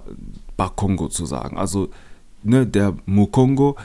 Bakongo 0.56 1.08
zu 1.08 1.26
sagen. 1.26 1.58
Also 1.58 1.90
ne, 2.42 2.66
der 2.66 2.94
Mukongo 3.04 3.76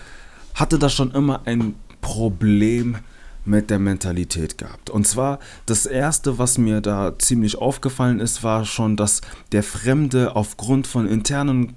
hatte 0.54 0.80
da 0.80 0.90
schon 0.90 1.12
immer 1.12 1.42
ein 1.46 1.76
Problem 2.00 2.96
mit 3.46 3.70
der 3.70 3.80
Mentalität 3.80 4.58
gehabt. 4.58 4.90
Und 4.90 5.08
zwar 5.08 5.40
das 5.66 5.86
Erste, 5.86 6.38
was 6.38 6.58
mir 6.58 6.82
da 6.82 7.18
ziemlich 7.18 7.58
aufgefallen 7.58 8.20
ist, 8.20 8.44
war 8.44 8.66
schon, 8.66 8.98
dass 8.98 9.22
der 9.52 9.64
Fremde 9.64 10.36
aufgrund 10.36 10.88
von 10.88 11.08
internen 11.08 11.74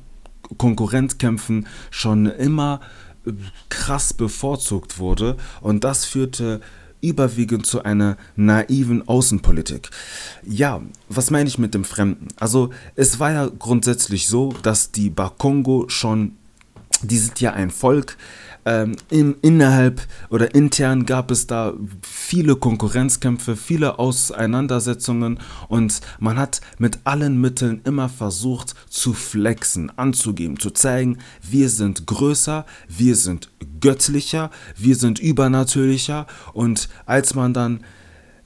Konkurrenzkämpfen 0.58 1.66
schon 1.90 2.26
immer 2.26 2.80
äh, 3.26 3.32
krass 3.68 4.12
bevorzugt 4.12 4.98
wurde. 4.98 5.36
Und 5.60 5.84
das 5.84 6.04
führte 6.04 6.60
überwiegend 7.00 7.66
zu 7.66 7.82
einer 7.82 8.16
naiven 8.34 9.06
Außenpolitik. 9.06 9.90
Ja, 10.42 10.80
was 11.08 11.30
meine 11.30 11.48
ich 11.48 11.58
mit 11.58 11.74
dem 11.74 11.84
Fremden? 11.84 12.28
Also 12.36 12.70
es 12.96 13.20
war 13.20 13.32
ja 13.32 13.50
grundsätzlich 13.58 14.26
so, 14.26 14.54
dass 14.62 14.90
die 14.90 15.10
Bakongo 15.10 15.84
schon, 15.88 16.36
die 17.02 17.18
sind 17.18 17.40
ja 17.40 17.52
ein 17.52 17.70
Volk, 17.70 18.16
ähm, 18.64 18.96
im, 19.10 19.36
innerhalb 19.42 20.02
oder 20.30 20.54
intern 20.54 21.06
gab 21.06 21.30
es 21.30 21.46
da 21.46 21.74
viele 22.02 22.56
Konkurrenzkämpfe, 22.56 23.56
viele 23.56 23.98
Auseinandersetzungen 23.98 25.38
und 25.68 26.00
man 26.18 26.38
hat 26.38 26.60
mit 26.78 26.98
allen 27.04 27.40
Mitteln 27.40 27.80
immer 27.84 28.08
versucht 28.08 28.74
zu 28.88 29.12
flexen, 29.12 29.90
anzugeben, 29.96 30.58
zu 30.58 30.70
zeigen, 30.70 31.18
wir 31.42 31.68
sind 31.68 32.06
größer, 32.06 32.64
wir 32.88 33.16
sind 33.16 33.50
göttlicher, 33.80 34.50
wir 34.76 34.96
sind 34.96 35.18
übernatürlicher. 35.18 36.26
Und 36.52 36.88
als 37.06 37.34
man 37.34 37.52
dann 37.52 37.84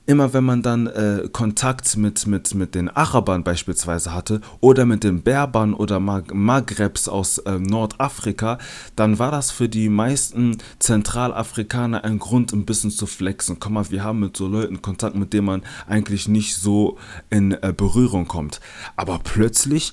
immer 0.08 0.32
wenn 0.32 0.44
man 0.44 0.62
dann 0.62 0.86
äh, 0.86 1.28
Kontakt 1.30 1.98
mit, 1.98 2.26
mit, 2.26 2.54
mit 2.54 2.74
den 2.74 2.88
Arabern 2.88 3.44
beispielsweise 3.44 4.14
hatte 4.14 4.40
oder 4.60 4.86
mit 4.86 5.04
den 5.04 5.22
Berbern 5.22 5.74
oder 5.74 6.00
Mag 6.00 6.32
Maghrebs 6.32 7.08
aus 7.08 7.36
äh, 7.38 7.58
Nordafrika, 7.58 8.56
dann 8.96 9.18
war 9.18 9.30
das 9.30 9.50
für 9.50 9.68
die 9.68 9.90
meisten 9.90 10.56
Zentralafrikaner 10.78 12.04
ein 12.04 12.18
Grund, 12.18 12.54
ein 12.54 12.64
bisschen 12.64 12.90
zu 12.90 13.06
flexen. 13.06 13.60
Komm 13.60 13.74
mal, 13.74 13.90
wir 13.90 14.02
haben 14.02 14.20
mit 14.20 14.34
so 14.34 14.48
Leuten 14.48 14.80
Kontakt, 14.80 15.14
mit 15.14 15.34
denen 15.34 15.46
man 15.46 15.62
eigentlich 15.86 16.26
nicht 16.26 16.56
so 16.56 16.96
in 17.28 17.52
äh, 17.52 17.74
Berührung 17.76 18.26
kommt. 18.26 18.60
Aber 18.96 19.20
plötzlich 19.22 19.92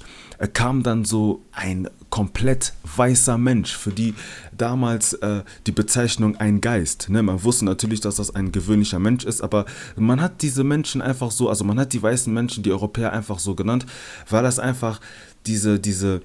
kam 0.54 0.84
dann 0.84 1.06
so 1.06 1.44
ein 1.52 1.90
komplett 2.10 2.74
weißer 2.96 3.38
Mensch, 3.38 3.76
für 3.76 3.92
die 3.92 4.14
damals 4.56 5.14
äh, 5.14 5.44
die 5.68 5.72
Bezeichnung 5.72 6.38
ein 6.38 6.62
Geist. 6.62 7.10
Ne? 7.10 7.24
Man 7.24 7.44
wusste 7.44 7.66
natürlich, 7.66 8.00
dass 8.02 8.16
das 8.16 8.34
ein 8.34 8.52
gewöhnlicher 8.52 9.00
Mensch 9.00 9.26
ist, 9.26 9.42
aber 9.42 9.66
man 9.96 10.22
hat 10.22 10.42
diese 10.42 10.64
Menschen 10.64 11.02
einfach 11.02 11.32
so, 11.32 11.50
also 11.50 11.64
man 11.64 11.80
hat 11.80 11.94
die 11.94 12.02
weißen 12.02 12.34
Menschen, 12.34 12.64
die 12.64 12.72
Europäer 12.72 13.12
einfach 13.12 13.40
so 13.40 13.56
genannt, 13.56 13.86
weil 14.30 14.44
das 14.44 14.60
einfach 14.60 15.02
diese, 15.46 15.80
diese, 15.80 16.22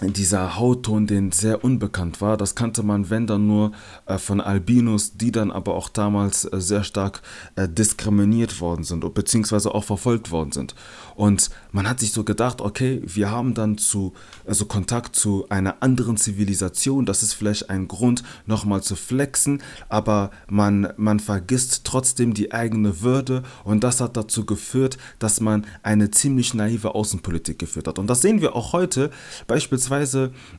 dieser 0.00 0.56
Hautton, 0.56 1.06
den 1.06 1.32
sehr 1.32 1.64
unbekannt 1.64 2.20
war. 2.20 2.36
Das 2.36 2.54
kannte 2.54 2.82
man, 2.84 3.10
wenn 3.10 3.26
dann 3.26 3.46
nur 3.46 3.72
äh, 4.06 4.18
von 4.18 4.40
Albinos, 4.40 5.16
die 5.16 5.32
dann 5.32 5.50
aber 5.50 5.74
auch 5.74 5.88
damals 5.88 6.44
äh, 6.44 6.60
sehr 6.60 6.84
stark 6.84 7.20
äh, 7.56 7.68
diskriminiert 7.68 8.60
worden 8.60 8.84
sind, 8.84 9.12
beziehungsweise 9.12 9.74
auch 9.74 9.84
verfolgt 9.84 10.30
worden 10.30 10.52
sind. 10.52 10.76
Und 11.16 11.50
man 11.72 11.88
hat 11.88 11.98
sich 11.98 12.12
so 12.12 12.22
gedacht, 12.22 12.60
okay, 12.60 13.02
wir 13.04 13.30
haben 13.30 13.54
dann 13.54 13.76
zu, 13.76 14.12
also 14.46 14.66
Kontakt 14.66 15.16
zu 15.16 15.46
einer 15.48 15.82
anderen 15.82 16.16
Zivilisation, 16.16 17.04
das 17.04 17.24
ist 17.24 17.34
vielleicht 17.34 17.68
ein 17.70 17.88
Grund, 17.88 18.22
nochmal 18.46 18.82
zu 18.82 18.94
flexen, 18.94 19.62
aber 19.88 20.30
man, 20.48 20.92
man 20.96 21.18
vergisst 21.18 21.82
trotzdem 21.82 22.34
die 22.34 22.52
eigene 22.52 23.00
Würde 23.00 23.42
und 23.64 23.82
das 23.82 24.00
hat 24.00 24.16
dazu 24.16 24.46
geführt, 24.46 24.96
dass 25.18 25.40
man 25.40 25.66
eine 25.82 26.12
ziemlich 26.12 26.54
naive 26.54 26.94
Außenpolitik 26.94 27.58
geführt 27.58 27.88
hat. 27.88 27.98
Und 27.98 28.06
das 28.06 28.20
sehen 28.20 28.40
wir 28.40 28.54
auch 28.54 28.72
heute, 28.72 29.10
beispielsweise, 29.48 29.87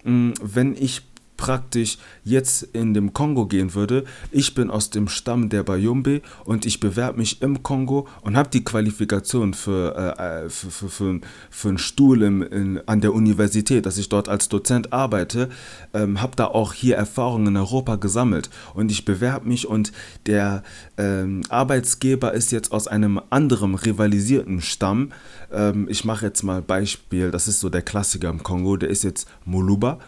wenn 0.04 0.76
ich 0.76 1.09
praktisch 1.40 1.98
jetzt 2.26 2.64
in 2.74 2.94
dem 2.94 3.14
Kongo 3.14 3.48
gehen 3.48 3.74
würde, 3.74 4.04
ich 4.30 4.54
bin 4.56 4.70
aus 4.70 4.90
dem 4.90 5.08
Stamm 5.08 5.48
der 5.48 5.64
Bayumbe 5.64 6.22
und 6.44 6.66
ich 6.66 6.82
bewerbe 6.82 7.18
mich 7.18 7.42
im 7.42 7.64
Kongo 7.64 8.08
und 8.22 8.36
habe 8.36 8.50
die 8.50 8.66
Qualifikation 8.66 9.54
für, 9.54 10.16
äh, 10.20 10.46
äh, 10.46 10.50
für, 10.50 10.70
für, 10.70 10.90
für, 10.90 11.22
für 11.50 11.70
einen 11.70 11.78
Stuhl 11.78 12.24
im, 12.24 12.44
in, 12.44 12.82
an 12.88 13.00
der 13.00 13.14
Universität, 13.14 13.86
dass 13.86 13.98
ich 13.98 14.10
dort 14.10 14.28
als 14.28 14.50
Dozent 14.50 14.92
arbeite, 14.92 15.48
ähm, 15.94 16.22
habe 16.22 16.36
da 16.36 16.46
auch 16.46 16.74
hier 16.74 16.98
Erfahrungen 16.98 17.48
in 17.48 17.58
Europa 17.58 17.96
gesammelt. 17.96 18.50
Und 18.74 18.92
ich 18.92 19.06
bewerbe 19.06 19.48
mich 19.48 19.66
und 19.66 19.94
der 20.26 20.62
ähm, 20.98 21.42
Arbeitsgeber 21.48 22.34
ist 22.34 22.52
jetzt 22.52 22.74
aus 22.74 22.90
einem 22.90 23.22
anderen 23.30 23.76
rivalisierten 23.76 24.60
Stamm. 24.60 25.14
Ähm, 25.54 25.88
ich 25.90 26.04
mache 26.04 26.26
jetzt 26.26 26.44
mal 26.44 26.62
Beispiel, 26.62 27.32
das 27.32 27.48
ist 27.48 27.62
so 27.62 27.70
der 27.70 27.82
Klassiker 27.82 28.30
im 28.30 28.44
Kongo, 28.44 28.76
der 28.76 28.90
ist 28.90 29.06
jetzt 29.06 29.26
Moluba 29.46 30.00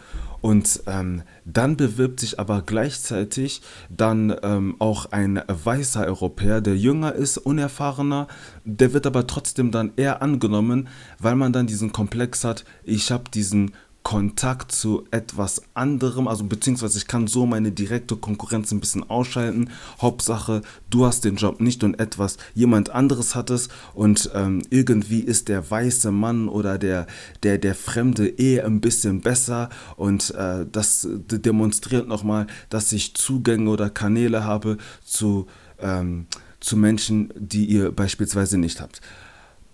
und 0.42 0.82
ähm, 0.86 1.22
dann 1.46 1.76
bewirbt 1.76 2.20
sich 2.20 2.38
aber 2.38 2.62
gleichzeitig 2.62 3.62
dann 3.88 4.36
ähm, 4.42 4.76
auch 4.80 5.06
ein 5.12 5.40
weißer 5.46 6.04
Europäer, 6.04 6.60
der 6.60 6.76
jünger 6.76 7.14
ist, 7.14 7.38
unerfahrener, 7.38 8.26
der 8.64 8.92
wird 8.92 9.06
aber 9.06 9.26
trotzdem 9.26 9.70
dann 9.70 9.92
eher 9.96 10.20
angenommen, 10.20 10.88
weil 11.18 11.36
man 11.36 11.52
dann 11.52 11.66
diesen 11.66 11.92
Komplex 11.92 12.44
hat, 12.44 12.64
ich 12.82 13.10
habe 13.10 13.30
diesen 13.32 13.72
Kontakt 14.02 14.72
zu 14.72 15.04
etwas 15.10 15.62
anderem, 15.74 16.26
also 16.26 16.44
beziehungsweise 16.44 16.98
ich 16.98 17.06
kann 17.06 17.26
so 17.26 17.46
meine 17.46 17.70
direkte 17.70 18.16
Konkurrenz 18.16 18.72
ein 18.72 18.80
bisschen 18.80 19.08
ausschalten. 19.08 19.70
Hauptsache, 20.00 20.62
du 20.90 21.06
hast 21.06 21.24
den 21.24 21.36
Job 21.36 21.60
nicht 21.60 21.84
und 21.84 22.00
etwas 22.00 22.36
jemand 22.54 22.90
anderes 22.90 23.34
hat 23.34 23.50
es 23.50 23.68
und 23.94 24.30
ähm, 24.34 24.62
irgendwie 24.70 25.20
ist 25.20 25.48
der 25.48 25.70
weiße 25.70 26.10
Mann 26.10 26.48
oder 26.48 26.78
der, 26.78 27.06
der, 27.42 27.58
der 27.58 27.74
Fremde 27.74 28.26
eher 28.28 28.66
ein 28.66 28.80
bisschen 28.80 29.20
besser 29.20 29.68
und 29.96 30.34
äh, 30.34 30.66
das 30.70 31.06
demonstriert 31.08 32.08
nochmal, 32.08 32.46
dass 32.70 32.92
ich 32.92 33.14
Zugänge 33.14 33.70
oder 33.70 33.88
Kanäle 33.88 34.44
habe 34.44 34.78
zu, 35.04 35.46
ähm, 35.78 36.26
zu 36.60 36.76
Menschen, 36.76 37.32
die 37.36 37.66
ihr 37.66 37.92
beispielsweise 37.92 38.58
nicht 38.58 38.80
habt 38.80 39.00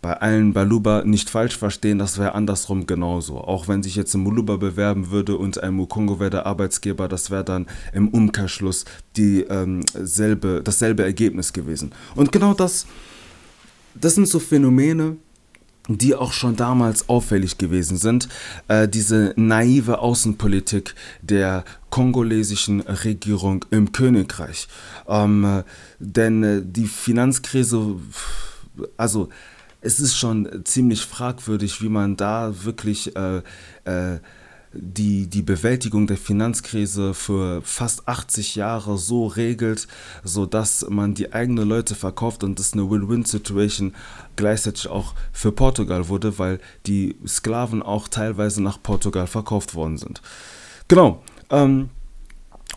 bei 0.08 0.22
allen 0.22 0.54
Baluba 0.54 1.02
nicht 1.04 1.28
falsch 1.28 1.58
verstehen, 1.58 1.98
das 1.98 2.16
wäre 2.16 2.34
andersrum 2.34 2.86
genauso. 2.86 3.36
Auch 3.42 3.68
wenn 3.68 3.82
sich 3.82 3.94
jetzt 3.94 4.14
ein 4.14 4.22
Muluba 4.22 4.56
bewerben 4.56 5.10
würde 5.10 5.36
und 5.36 5.62
ein 5.62 5.74
Mukongo 5.74 6.18
wäre 6.18 6.30
der 6.30 6.46
Arbeitsgeber, 6.46 7.08
das 7.08 7.30
wäre 7.30 7.44
dann 7.44 7.66
im 7.92 8.08
Umkehrschluss 8.08 8.86
die, 9.18 9.42
ähm, 9.42 9.82
selbe, 9.92 10.62
dasselbe 10.64 11.02
Ergebnis 11.02 11.52
gewesen. 11.52 11.92
Und 12.14 12.32
genau 12.32 12.54
das, 12.54 12.86
das 13.94 14.14
sind 14.14 14.26
so 14.28 14.38
Phänomene, 14.38 15.18
die 15.88 16.14
auch 16.14 16.32
schon 16.32 16.56
damals 16.56 17.10
auffällig 17.10 17.58
gewesen 17.58 17.98
sind. 17.98 18.30
Äh, 18.66 18.88
diese 18.88 19.34
naive 19.36 19.98
Außenpolitik 19.98 20.94
der 21.20 21.66
kongolesischen 21.90 22.80
Regierung 22.80 23.66
im 23.70 23.92
Königreich. 23.92 24.68
Ähm, 25.06 25.44
äh, 25.44 25.64
denn 25.98 26.42
äh, 26.42 26.62
die 26.64 26.86
Finanzkrise, 26.86 27.96
also 28.96 29.28
es 29.80 30.00
ist 30.00 30.16
schon 30.16 30.64
ziemlich 30.64 31.02
fragwürdig, 31.02 31.82
wie 31.82 31.88
man 31.88 32.16
da 32.16 32.64
wirklich 32.64 33.14
äh, 33.16 33.42
äh, 33.84 34.18
die, 34.72 35.28
die 35.28 35.42
Bewältigung 35.42 36.06
der 36.06 36.16
Finanzkrise 36.16 37.14
für 37.14 37.62
fast 37.62 38.06
80 38.06 38.54
Jahre 38.54 38.98
so 38.98 39.26
regelt, 39.26 39.88
sodass 40.24 40.86
man 40.88 41.14
die 41.14 41.32
eigenen 41.32 41.68
Leute 41.68 41.94
verkauft 41.94 42.44
und 42.44 42.58
das 42.58 42.74
eine 42.74 42.90
Win-Win-Situation 42.90 43.94
gleichzeitig 44.36 44.88
auch 44.88 45.14
für 45.32 45.52
Portugal 45.52 46.08
wurde, 46.08 46.38
weil 46.38 46.60
die 46.86 47.16
Sklaven 47.26 47.82
auch 47.82 48.08
teilweise 48.08 48.62
nach 48.62 48.82
Portugal 48.82 49.26
verkauft 49.26 49.74
worden 49.74 49.96
sind. 49.96 50.20
Genau. 50.88 51.22
Ähm, 51.50 51.90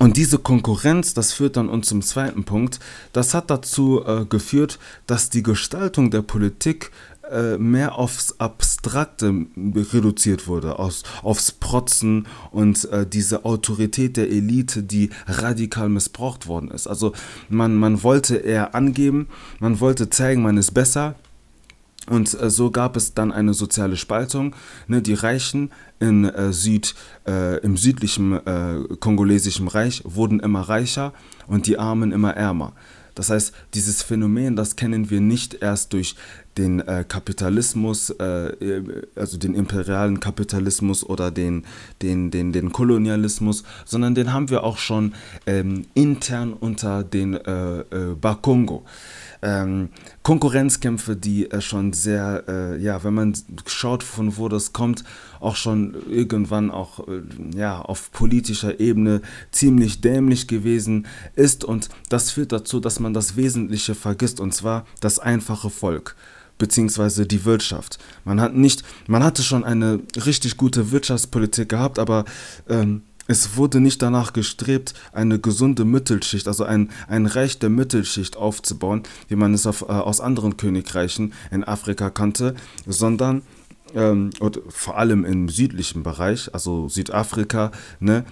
und 0.02 0.18
diese 0.18 0.40
Konkurrenz, 0.40 1.14
das 1.14 1.32
führt 1.32 1.58
dann 1.58 1.70
uns 1.70 1.88
zum 1.88 2.02
zweiten 2.02 2.44
Punkt, 2.44 2.80
das 3.14 3.36
hat 3.36 3.52
dazu 3.52 4.04
äh, 4.04 4.26
geführt, 4.26 4.80
dass 5.06 5.30
die 5.30 5.44
Gestaltung 5.44 6.10
der 6.10 6.24
Politik 6.24 6.90
äh, 7.30 7.60
mehr 7.60 8.00
aufs 8.00 8.40
Abstrakte 8.40 9.46
reduziert 9.94 10.48
wurde, 10.48 10.80
aus, 10.80 11.04
aufs 11.22 11.52
Protzen 11.52 12.26
und 12.50 12.86
äh, 12.86 13.06
diese 13.06 13.46
Autorität 13.46 14.18
der 14.18 14.32
Elite, 14.32 14.82
die 14.82 15.12
radikal 15.28 15.88
missbraucht 15.88 16.48
worden 16.48 16.72
ist. 16.72 16.88
Also 16.88 17.14
man, 17.48 17.76
man 17.76 18.02
wollte 18.02 18.38
eher 18.38 18.74
angeben, 18.74 19.28
man 19.60 19.80
wollte 19.82 20.10
zeigen, 20.10 20.42
man 20.42 20.58
ist 20.58 20.72
besser, 20.74 21.14
und 22.10 22.40
äh, 22.40 22.50
so 22.50 22.72
gab 22.72 22.96
es 22.96 23.14
dann 23.14 23.32
eine 23.32 23.54
soziale 23.54 23.96
Spaltung. 23.96 24.56
Ne, 24.88 25.02
die 25.02 25.14
Reichen 25.14 25.72
in, 26.00 26.26
äh, 26.26 26.52
Süd, 26.52 26.96
äh, 27.28 27.60
im 27.60 27.78
südlichen 27.78 28.34
äh, 28.34 28.80
kongolesischen 29.00 29.68
Reich 29.68 30.02
wurden 30.04 30.40
immer 30.40 30.62
reicher 30.62 31.14
und 31.48 31.68
die 31.68 31.78
Armen 31.78 32.12
immer 32.12 32.36
ärmer. 32.36 32.74
Das 33.14 33.30
heißt, 33.30 33.54
dieses 33.74 34.02
Phänomen, 34.02 34.56
das 34.56 34.78
kennen 34.78 35.10
wir 35.10 35.20
nicht 35.20 35.56
erst 35.56 35.92
durch 35.94 36.16
den 36.58 36.80
äh, 36.80 37.06
Kapitalismus, 37.08 38.10
äh, 38.10 38.82
also 39.16 39.38
den 39.38 39.54
imperialen 39.54 40.20
Kapitalismus 40.20 41.04
oder 41.04 41.30
den, 41.30 41.66
den, 42.02 42.32
den, 42.32 42.52
den 42.52 42.72
Kolonialismus, 42.72 43.64
sondern 43.86 44.16
den 44.16 44.34
haben 44.34 44.50
wir 44.50 44.64
auch 44.64 44.78
schon 44.78 45.14
ähm, 45.46 45.86
intern 45.94 46.54
unter 46.54 47.04
den 47.04 47.36
äh, 47.36 47.80
äh, 47.80 48.16
Bakongo 48.20 48.86
ähm, 49.42 49.90
Konkurrenzkämpfe, 50.24 51.16
die 51.16 51.50
äh, 51.50 51.62
schon 51.62 51.94
sehr, 51.94 52.44
äh, 52.48 52.82
ja, 52.82 53.04
wenn 53.04 53.14
man 53.14 53.38
schaut, 53.66 54.04
von 54.04 54.38
wo 54.38 54.50
das 54.50 54.74
kommt, 54.74 55.04
auch 55.40 55.56
schon 55.56 55.96
irgendwann 56.10 56.70
auch 56.72 57.08
äh, 57.08 57.22
ja, 57.56 57.82
auf 57.82 58.12
politischer 58.12 58.80
Ebene 58.80 59.22
ziemlich 59.52 60.02
dämlich 60.02 60.48
gewesen 60.48 61.08
ist. 61.36 61.64
Und 61.64 61.90
das 62.10 62.32
führt 62.32 62.52
dazu, 62.52 62.80
dass 62.80 63.00
man 63.00 63.14
das 63.14 63.36
Wesentliche 63.36 63.96
vergisst, 63.96 64.40
und 64.40 64.54
zwar 64.54 64.86
das 65.00 65.20
einfache 65.20 65.70
Volk 65.70 66.16
beziehungsweise 66.58 67.26
die 67.26 67.44
Wirtschaft. 67.44 67.98
Man 68.24 68.40
hat 68.40 68.54
nicht, 68.54 68.84
man 69.08 69.24
hatte 69.24 69.42
schon 69.42 69.64
eine 69.64 70.00
richtig 70.28 70.58
gute 70.58 70.92
Wirtschaftspolitik 70.92 71.70
gehabt, 71.70 71.98
aber 71.98 72.24
ähm, 72.70 73.02
es 73.28 73.56
wurde 73.56 73.80
nicht 73.80 74.02
danach 74.02 74.34
gestrebt, 74.34 74.94
eine 75.14 75.40
gesunde 75.40 75.86
Mittelschicht, 75.86 76.48
also 76.48 76.64
ein, 76.64 76.90
ein 77.08 77.26
Reich 77.26 77.60
der 77.60 77.70
Mittelschicht 77.70 78.38
aufzubauen, 78.38 79.04
wie 79.28 79.36
man 79.36 79.54
es 79.54 79.68
auf, 79.68 79.84
äh, 79.84 79.86
aus 79.86 80.22
anderen 80.22 80.58
Königreichen 80.58 81.34
in 81.52 81.64
Afrika 81.64 82.10
kannte, 82.10 82.56
sondern 82.86 83.42
ähm, 83.94 84.32
und 84.40 84.62
vor 84.70 84.98
allem 84.98 85.26
im 85.26 85.50
südlichen 85.50 86.04
Bereich, 86.04 86.54
also 86.54 86.90
Südafrika, 86.90 87.72
ne, 88.00 88.26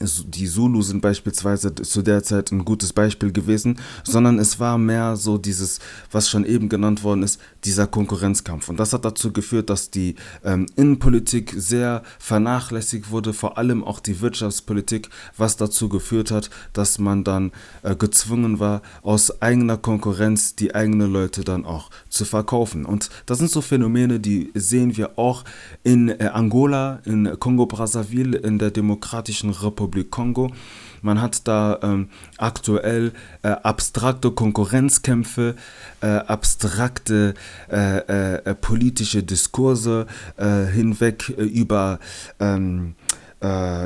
die 0.00 0.46
Zulu 0.46 0.82
sind 0.82 1.00
beispielsweise 1.00 1.74
zu 1.74 2.02
der 2.02 2.22
Zeit 2.22 2.52
ein 2.52 2.64
gutes 2.64 2.92
Beispiel 2.92 3.32
gewesen, 3.32 3.78
sondern 4.04 4.38
es 4.38 4.60
war 4.60 4.78
mehr 4.78 5.16
so 5.16 5.38
dieses, 5.38 5.80
was 6.12 6.28
schon 6.28 6.44
eben 6.44 6.68
genannt 6.68 7.02
worden 7.02 7.24
ist, 7.24 7.40
dieser 7.64 7.88
Konkurrenzkampf. 7.88 8.68
Und 8.68 8.78
das 8.78 8.92
hat 8.92 9.04
dazu 9.04 9.32
geführt, 9.32 9.70
dass 9.70 9.90
die 9.90 10.14
ähm, 10.44 10.66
Innenpolitik 10.76 11.52
sehr 11.56 12.02
vernachlässigt 12.20 13.10
wurde, 13.10 13.32
vor 13.32 13.58
allem 13.58 13.82
auch 13.82 13.98
die 13.98 14.20
Wirtschaftspolitik, 14.20 15.08
was 15.36 15.56
dazu 15.56 15.88
geführt 15.88 16.30
hat, 16.30 16.48
dass 16.72 16.98
man 17.00 17.24
dann 17.24 17.50
äh, 17.82 17.96
gezwungen 17.96 18.60
war, 18.60 18.82
aus 19.02 19.42
eigener 19.42 19.78
Konkurrenz 19.78 20.54
die 20.54 20.74
eigenen 20.76 21.12
Leute 21.12 21.42
dann 21.42 21.64
auch 21.64 21.90
zu 22.08 22.24
verkaufen. 22.24 22.84
Und 22.84 23.10
das 23.26 23.38
sind 23.38 23.50
so 23.50 23.60
Phänomene, 23.60 24.20
die 24.20 24.52
sehen 24.54 24.96
wir 24.96 25.18
auch 25.18 25.42
in 25.82 26.08
äh, 26.08 26.30
Angola, 26.32 27.00
in 27.04 27.38
Kongo-Brazzaville, 27.38 28.38
in 28.38 28.60
der 28.60 28.70
Demokratischen 28.70 29.50
Republik 29.50 29.87
Republik 29.88 30.10
Kongo. 30.10 30.50
Man 31.00 31.22
hat 31.22 31.46
da 31.46 31.78
ähm, 31.82 32.08
aktuell 32.36 33.12
äh, 33.42 33.48
abstrakte 33.48 34.32
Konkurrenzkämpfe, 34.32 35.54
äh, 36.00 36.06
abstrakte 36.06 37.34
äh, 37.70 37.98
äh, 37.98 38.34
äh 38.44 38.54
politische 38.54 39.22
Diskurse 39.22 40.06
äh, 40.36 40.64
hinweg 40.64 41.28
über, 41.30 41.98
ähm, 42.40 42.94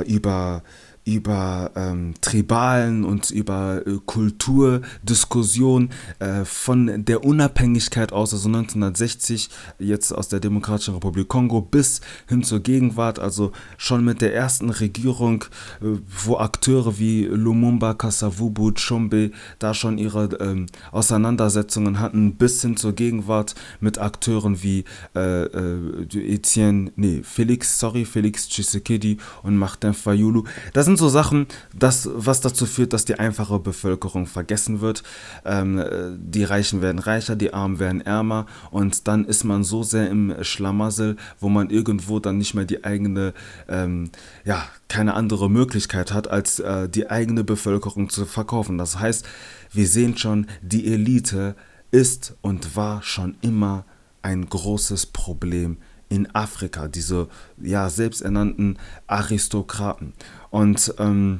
über 0.07 0.63
über 1.05 1.71
ähm, 1.75 2.13
Tribalen 2.21 3.03
und 3.03 3.29
über 3.29 3.81
äh, 3.85 3.99
Kulturdiskussion 4.05 5.89
äh, 6.19 6.45
von 6.45 7.03
der 7.05 7.25
Unabhängigkeit 7.25 8.13
aus, 8.13 8.33
also 8.33 8.47
1960, 8.47 9.49
jetzt 9.79 10.11
aus 10.13 10.29
der 10.29 10.39
Demokratischen 10.39 10.93
Republik 10.93 11.27
Kongo 11.27 11.61
bis 11.61 12.01
hin 12.29 12.43
zur 12.43 12.61
Gegenwart, 12.61 13.19
also 13.19 13.51
schon 13.77 14.05
mit 14.05 14.21
der 14.21 14.33
ersten 14.33 14.69
Regierung, 14.69 15.43
äh, 15.81 15.97
wo 16.25 16.37
Akteure 16.37 16.97
wie 16.99 17.25
Lumumba, 17.25 17.93
Kasavubu, 17.93 18.71
Chombe 18.71 19.31
da 19.59 19.73
schon 19.73 19.97
ihre 19.97 20.25
ähm, 20.39 20.67
Auseinandersetzungen 20.91 21.99
hatten, 21.99 22.35
bis 22.35 22.61
hin 22.61 22.77
zur 22.77 22.93
Gegenwart 22.93 23.55
mit 23.81 23.97
Akteuren 23.97 24.63
wie 24.63 24.85
äh, 25.15 25.43
äh, 25.43 26.33
Etienne, 26.33 26.91
nee, 26.95 27.21
Felix, 27.23 27.79
sorry, 27.79 28.05
Felix 28.05 28.47
Tshisekedi 28.47 29.17
und 29.41 29.57
Martin 29.57 29.93
Fayulu. 29.93 30.43
Das 30.73 30.85
sind 30.85 30.92
sind 30.93 30.99
so 30.99 31.09
Sachen, 31.09 31.47
das, 31.73 32.07
was 32.13 32.39
dazu 32.41 32.67
führt, 32.67 32.93
dass 32.93 33.03
die 33.03 33.17
einfache 33.17 33.57
Bevölkerung 33.57 34.27
vergessen 34.27 34.79
wird. 34.79 35.01
Ähm, 35.43 35.83
die 36.19 36.43
Reichen 36.43 36.83
werden 36.83 36.99
reicher, 36.99 37.35
die 37.35 37.51
Armen 37.51 37.79
werden 37.79 38.01
ärmer 38.01 38.45
und 38.69 39.07
dann 39.07 39.25
ist 39.25 39.43
man 39.43 39.63
so 39.63 39.81
sehr 39.81 40.07
im 40.11 40.35
Schlamassel, 40.41 41.15
wo 41.39 41.49
man 41.49 41.71
irgendwo 41.71 42.19
dann 42.19 42.37
nicht 42.37 42.53
mehr 42.53 42.65
die 42.65 42.83
eigene, 42.83 43.33
ähm, 43.67 44.11
ja, 44.45 44.67
keine 44.87 45.15
andere 45.15 45.49
Möglichkeit 45.49 46.13
hat, 46.13 46.29
als 46.29 46.59
äh, 46.59 46.87
die 46.87 47.09
eigene 47.09 47.43
Bevölkerung 47.43 48.09
zu 48.09 48.25
verkaufen. 48.25 48.77
Das 48.77 48.99
heißt, 48.99 49.25
wir 49.71 49.87
sehen 49.87 50.15
schon, 50.15 50.45
die 50.61 50.93
Elite 50.93 51.55
ist 51.89 52.35
und 52.41 52.75
war 52.75 53.01
schon 53.01 53.35
immer 53.41 53.85
ein 54.21 54.47
großes 54.47 55.07
Problem 55.07 55.77
in 56.09 56.33
Afrika, 56.35 56.87
diese 56.87 57.27
ja 57.61 57.89
selbsternannten 57.89 58.77
Aristokraten. 59.07 60.13
Und 60.49 60.93
ähm, 60.99 61.39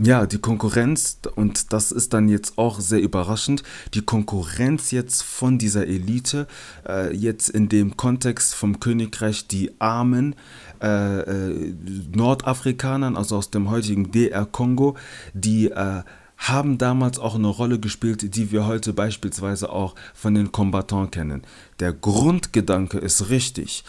ja, 0.00 0.26
die 0.26 0.38
Konkurrenz, 0.38 1.18
und 1.34 1.72
das 1.72 1.90
ist 1.90 2.12
dann 2.12 2.28
jetzt 2.28 2.56
auch 2.56 2.78
sehr 2.78 3.00
überraschend, 3.00 3.62
die 3.94 4.02
Konkurrenz 4.02 4.90
jetzt 4.92 5.22
von 5.22 5.58
dieser 5.58 5.86
Elite, 5.86 6.46
äh, 6.86 7.14
jetzt 7.14 7.48
in 7.48 7.68
dem 7.68 7.96
Kontext 7.96 8.54
vom 8.54 8.78
Königreich, 8.78 9.48
die 9.48 9.72
armen 9.80 10.36
äh, 10.80 11.20
äh, 11.20 11.74
Nordafrikanern, 12.14 13.16
also 13.16 13.36
aus 13.36 13.50
dem 13.50 13.70
heutigen 13.70 14.12
DR 14.12 14.46
Kongo, 14.46 14.96
die 15.34 15.70
äh, 15.70 16.02
haben 16.38 16.78
damals 16.78 17.18
auch 17.18 17.34
eine 17.34 17.48
Rolle 17.48 17.80
gespielt, 17.80 18.34
die 18.36 18.50
wir 18.52 18.66
heute 18.66 18.92
beispielsweise 18.92 19.70
auch 19.70 19.94
von 20.14 20.34
den 20.34 20.52
Combattants 20.52 21.10
kennen. 21.10 21.42
Der 21.80 21.92
Grundgedanke 21.92 22.98
ist 22.98 23.28
richtig, 23.28 23.84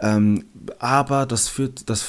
ähm, 0.00 0.44
aber 0.78 1.24
das 1.24 1.48
führt, 1.48 1.88
das 1.88 2.02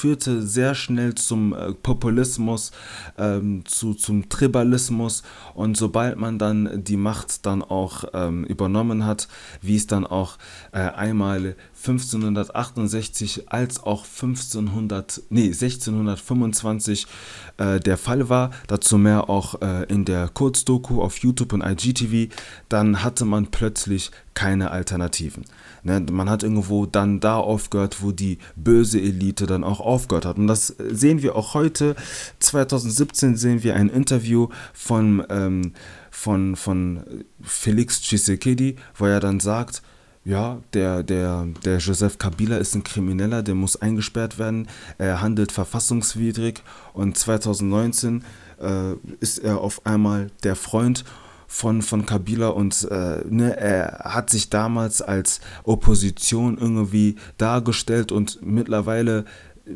führte 0.00 0.40
sehr 0.40 0.74
schnell 0.74 1.14
zum 1.14 1.52
äh, 1.52 1.74
Populismus, 1.74 2.72
ähm, 3.18 3.64
zu, 3.66 3.92
zum 3.92 4.30
Tribalismus 4.30 5.22
und 5.54 5.76
sobald 5.76 6.16
man 6.16 6.38
dann 6.38 6.82
die 6.84 6.96
Macht 6.96 7.44
dann 7.44 7.62
auch 7.62 8.04
ähm, 8.14 8.44
übernommen 8.44 9.04
hat, 9.04 9.28
wie 9.60 9.76
es 9.76 9.86
dann 9.86 10.06
auch 10.06 10.38
äh, 10.72 10.78
einmal 10.78 11.54
1568 11.76 13.52
als 13.52 13.82
auch 13.82 14.06
1500, 14.06 15.22
nee, 15.28 15.48
1625 15.48 17.06
äh, 17.58 17.78
der 17.78 17.98
Fall 17.98 18.30
war, 18.30 18.52
dazu 18.68 18.96
mehr 18.96 19.28
auch 19.28 19.60
äh, 19.60 19.84
in 19.84 20.06
der 20.06 20.28
Kurzdoku 20.28 21.02
auf 21.02 21.18
YouTube 21.18 21.52
und 21.52 21.62
IGTV, 21.62 22.34
dann 22.70 23.02
hatte 23.02 23.26
man 23.26 23.48
plötzlich 23.48 24.10
keine 24.32 24.70
Alternativen. 24.70 25.44
Ne, 25.82 26.04
man 26.10 26.28
hat 26.28 26.42
irgendwo 26.42 26.86
dann 26.86 27.20
da 27.20 27.36
aufgehört, 27.36 28.02
wo 28.02 28.12
die 28.12 28.38
böse 28.56 29.00
Elite 29.00 29.46
dann 29.46 29.64
auch 29.64 29.80
aufgehört 29.80 30.26
hat. 30.26 30.36
Und 30.36 30.46
das 30.46 30.74
sehen 30.78 31.22
wir 31.22 31.36
auch 31.36 31.54
heute. 31.54 31.96
2017 32.40 33.36
sehen 33.36 33.62
wir 33.62 33.76
ein 33.76 33.88
Interview 33.88 34.48
von, 34.72 35.24
ähm, 35.30 35.72
von, 36.10 36.56
von 36.56 37.24
Felix 37.42 38.02
Tshisekedi, 38.02 38.76
wo 38.94 39.06
er 39.06 39.20
dann 39.20 39.40
sagt, 39.40 39.82
ja, 40.24 40.58
der, 40.74 41.02
der, 41.02 41.46
der 41.64 41.78
Joseph 41.78 42.18
Kabila 42.18 42.58
ist 42.58 42.74
ein 42.74 42.84
Krimineller, 42.84 43.42
der 43.42 43.54
muss 43.54 43.80
eingesperrt 43.80 44.38
werden, 44.38 44.68
er 44.98 45.22
handelt 45.22 45.50
verfassungswidrig 45.50 46.62
und 46.92 47.16
2019 47.16 48.22
äh, 48.60 48.92
ist 49.20 49.38
er 49.38 49.60
auf 49.60 49.86
einmal 49.86 50.30
der 50.42 50.56
Freund 50.56 51.04
von, 51.52 51.82
von 51.82 52.06
Kabila 52.06 52.48
und 52.50 52.86
äh, 52.92 53.24
ne, 53.28 53.56
er 53.56 54.02
hat 54.04 54.30
sich 54.30 54.50
damals 54.50 55.02
als 55.02 55.40
Opposition 55.64 56.56
irgendwie 56.56 57.16
dargestellt 57.38 58.12
und 58.12 58.38
mittlerweile 58.40 59.24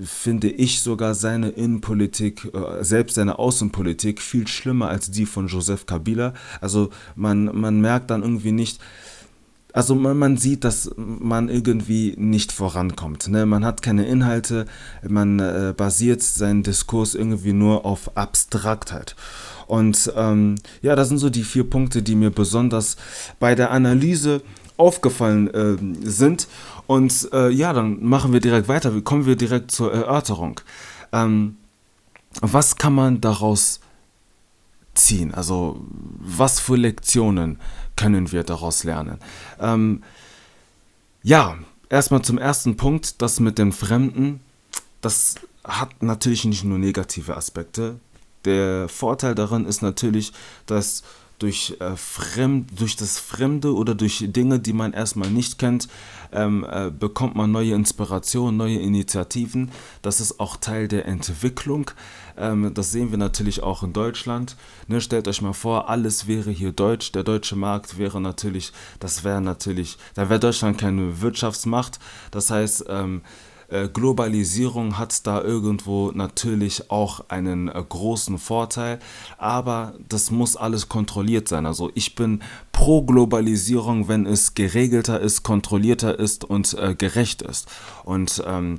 finde 0.01 0.51
ich 0.51 0.83
sogar 0.83 1.17
seine 1.17 1.49
Innenpolitik, 1.49 2.49
äh, 2.55 2.85
selbst 2.85 3.15
seine 3.15 3.41
Außenpolitik 3.41 4.23
viel 4.23 4.47
schlimmer 4.47 4.89
als 4.89 5.11
die 5.11 5.27
von 5.27 5.49
Joseph 5.49 5.85
Kabila. 5.85 6.33
Also 6.61 6.91
man, 7.17 7.47
man 7.47 7.81
merkt 7.81 8.11
dann 8.11 8.23
irgendwie 8.23 8.53
nicht, 8.53 8.79
also 9.73 9.97
man, 9.97 10.17
man, 10.17 10.37
sieht, 10.37 10.63
dass 10.63 10.93
man 10.97 11.49
irgendwie 11.49 12.15
nicht 12.17 12.53
vorankommt. 12.53 13.27
Ne? 13.27 13.47
Man 13.47 13.65
hat 13.65 13.83
keine 13.83 14.07
Inhalte, 14.07 14.67
man 15.07 15.41
äh, 15.41 15.75
basiert 15.77 16.23
seinen 16.23 16.63
Diskurs 16.63 17.17
irgendwie 17.17 17.53
nur 17.53 17.85
auf 17.85 18.17
Abstraktheit. 18.17 19.17
Und 19.67 20.13
ähm, 20.17 20.57
ja, 20.83 20.95
das 20.97 21.09
sind 21.09 21.19
so 21.19 21.31
die 21.31 21.45
vier 21.45 21.69
Punkte, 21.69 22.03
die 22.03 22.15
mir 22.15 22.31
besonders 22.31 22.97
bei 23.39 23.55
der 23.55 23.71
Analyse 23.71 24.43
aufgefallen 24.77 25.53
äh, 25.53 26.09
sind. 26.09 26.49
Und 26.87 27.29
äh, 27.33 27.51
ja, 27.51 27.73
dann 27.73 28.05
machen 28.05 28.33
wir 28.33 28.41
direkt 28.41 28.69
weiter. 28.69 29.01
Kommen 29.01 29.27
wir 29.27 29.37
direkt 29.37 29.71
zur 29.71 29.93
Erörterung. 29.93 30.61
Ähm, 31.13 31.57
was 32.41 32.77
kann 32.77 32.95
man 32.95 33.21
daraus 33.21 33.81
ziehen? 34.95 35.33
Also 35.35 35.81
was 36.19 36.61
für 36.61 36.77
Lektionen 36.77 37.59
können 37.97 38.33
wir 38.33 38.43
daraus 38.43 38.85
lernen? 38.85 39.19
Ähm, 39.61 40.03
ja, 41.23 41.57
erstmal 41.89 42.23
zum 42.23 42.39
ersten 42.39 42.77
Punkt, 42.77 43.23
das 43.23 43.41
mit 43.41 43.59
dem 43.59 43.73
Fremden. 43.73 44.41
Das 45.01 45.37
hat 45.65 46.03
natürlich 46.03 46.45
nicht 46.45 46.65
nur 46.65 46.79
negative 46.79 47.37
Aspekte. 47.37 48.01
Der 48.45 48.89
Vorteil 48.89 49.35
daran 49.35 49.67
ist 49.67 49.83
natürlich, 49.83 50.33
dass 50.67 51.03
durch, 51.39 51.77
äh, 51.81 51.97
fremd, 51.97 52.81
durch 52.81 52.97
das 52.97 53.19
Fremde 53.19 53.75
oder 53.75 53.95
durch 53.95 54.25
Dinge, 54.29 54.61
die 54.61 54.73
man 54.73 54.93
erstmal 54.93 55.31
nicht 55.31 55.59
kennt, 55.59 55.89
ähm, 56.33 56.67
äh, 56.69 56.91
bekommt 56.91 57.35
man 57.35 57.51
neue 57.51 57.75
Inspirationen, 57.75 58.57
neue 58.57 58.79
Initiativen. 58.79 59.71
Das 60.03 60.21
ist 60.21 60.41
auch 60.41 60.57
Teil 60.57 60.89
der 60.89 61.07
Entwicklung. 61.07 61.91
Ähm, 62.37 62.73
das 62.75 62.93
sehen 62.93 63.11
wir 63.11 63.19
natürlich 63.19 63.63
auch 63.63 63.83
in 63.83 63.93
Deutschland. 63.93 64.57
Ne, 64.89 65.01
stellt 65.01 65.29
euch 65.29 65.43
mal 65.43 65.53
vor, 65.53 65.89
alles 65.89 66.27
wäre 66.27 66.51
hier 66.51 66.73
deutsch. 66.73 67.13
Der 67.13 67.25
deutsche 67.25 67.57
Markt 67.57 67.99
wäre 67.99 68.21
natürlich, 68.21 68.73
das 69.01 69.25
wäre 69.25 69.41
natürlich, 69.41 69.99
da 70.15 70.29
wäre 70.31 70.41
Deutschland 70.41 70.79
keine 70.79 71.21
Wirtschaftsmacht. 71.21 71.99
Das 72.31 72.51
heißt, 72.51 72.87
ähm, 72.89 73.23
äh, 73.23 73.54
Globalisierung 73.89 74.99
hat 74.99 75.27
da 75.27 75.43
irgendwo 75.43 76.11
natürlich 76.13 76.91
auch 76.91 77.29
einen 77.29 77.69
äh, 77.69 77.83
großen 77.89 78.39
Vorteil, 78.39 78.99
aber 79.39 79.95
das 80.09 80.31
muss 80.31 80.57
alles 80.57 80.89
kontrolliert 80.89 81.49
sein. 81.49 81.67
Also 81.67 81.91
ich 81.95 82.15
bin 82.15 82.43
pro 82.73 83.03
Globalisierung, 83.03 84.09
wenn 84.09 84.27
es 84.27 84.55
geregelter 84.55 85.21
ist, 85.21 85.43
kontrollierter 85.43 86.19
ist 86.19 86.45
und 86.45 86.75
äh, 86.75 86.95
gerecht 86.95 87.43
ist. 87.43 87.69
Und 88.05 88.43
ähm, 88.47 88.77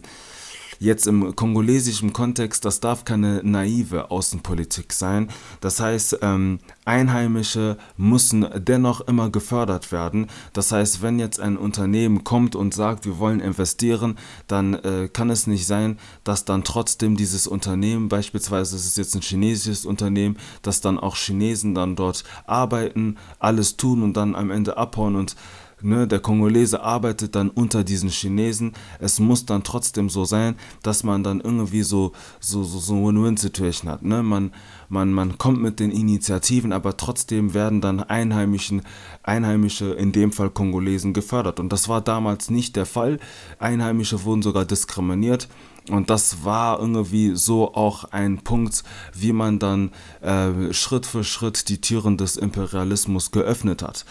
Jetzt 0.79 1.07
im 1.07 1.35
kongolesischen 1.35 2.13
Kontext, 2.13 2.65
das 2.65 2.79
darf 2.79 3.05
keine 3.05 3.41
naive 3.43 4.11
Außenpolitik 4.11 4.93
sein. 4.93 5.29
Das 5.61 5.79
heißt, 5.79 6.19
ähm, 6.21 6.59
Einheimische 6.85 7.77
müssen 7.97 8.45
dennoch 8.55 9.01
immer 9.01 9.29
gefördert 9.29 9.91
werden. 9.91 10.27
Das 10.53 10.71
heißt, 10.71 11.01
wenn 11.01 11.19
jetzt 11.19 11.39
ein 11.39 11.57
Unternehmen 11.57 12.23
kommt 12.23 12.55
und 12.55 12.73
sagt, 12.73 13.05
wir 13.05 13.17
wollen 13.19 13.39
investieren, 13.39 14.17
dann 14.47 14.73
äh, 14.75 15.09
kann 15.11 15.29
es 15.29 15.47
nicht 15.47 15.65
sein, 15.65 15.97
dass 16.23 16.45
dann 16.45 16.63
trotzdem 16.63 17.17
dieses 17.17 17.47
Unternehmen, 17.47 18.09
beispielsweise 18.09 18.75
es 18.75 18.85
ist 18.85 18.97
jetzt 18.97 19.15
ein 19.15 19.21
chinesisches 19.21 19.85
Unternehmen, 19.85 20.37
dass 20.61 20.81
dann 20.81 20.99
auch 20.99 21.15
Chinesen 21.15 21.73
dann 21.73 21.95
dort 21.95 22.23
arbeiten, 22.45 23.17
alles 23.39 23.77
tun 23.77 24.03
und 24.03 24.15
dann 24.17 24.35
am 24.35 24.51
Ende 24.51 24.77
abhauen 24.77 25.15
und 25.15 25.35
Ne, 25.81 26.07
der 26.07 26.19
Kongolese 26.19 26.81
arbeitet 26.81 27.35
dann 27.35 27.49
unter 27.49 27.83
diesen 27.83 28.09
Chinesen. 28.09 28.73
Es 28.99 29.19
muss 29.19 29.45
dann 29.45 29.63
trotzdem 29.63 30.09
so 30.09 30.23
sein, 30.23 30.55
dass 30.83 31.03
man 31.03 31.23
dann 31.23 31.41
irgendwie 31.41 31.83
so 31.83 32.13
so 32.39 32.63
so, 32.63 32.79
so 32.79 33.05
Win-Win-Situation 33.05 33.91
hat. 33.91 34.01
Ne? 34.01 34.23
Man, 34.23 34.51
man, 34.87 35.11
man 35.11 35.37
kommt 35.37 35.61
mit 35.61 35.79
den 35.79 35.91
Initiativen, 35.91 36.71
aber 36.71 36.95
trotzdem 36.95 37.53
werden 37.53 37.81
dann 37.81 37.99
Einheimischen, 38.01 38.83
Einheimische, 39.21 39.93
in 39.93 40.11
dem 40.11 40.31
Fall 40.31 40.49
Kongolesen, 40.49 41.13
gefördert. 41.13 41.59
Und 41.59 41.73
das 41.73 41.89
war 41.89 42.01
damals 42.01 42.49
nicht 42.49 42.75
der 42.75 42.85
Fall. 42.85 43.19
Einheimische 43.59 44.23
wurden 44.23 44.41
sogar 44.41 44.65
diskriminiert. 44.65 45.49
Und 45.89 46.09
das 46.09 46.43
war 46.43 46.79
irgendwie 46.79 47.35
so 47.35 47.73
auch 47.75 48.05
ein 48.05 48.39
Punkt, 48.39 48.83
wie 49.13 49.33
man 49.33 49.59
dann 49.59 49.91
äh, 50.21 50.73
Schritt 50.73 51.05
für 51.05 51.23
Schritt 51.23 51.69
die 51.69 51.79
Türen 51.81 52.17
des 52.17 52.37
Imperialismus 52.37 53.31
geöffnet 53.31 53.83
hat. 53.83 54.05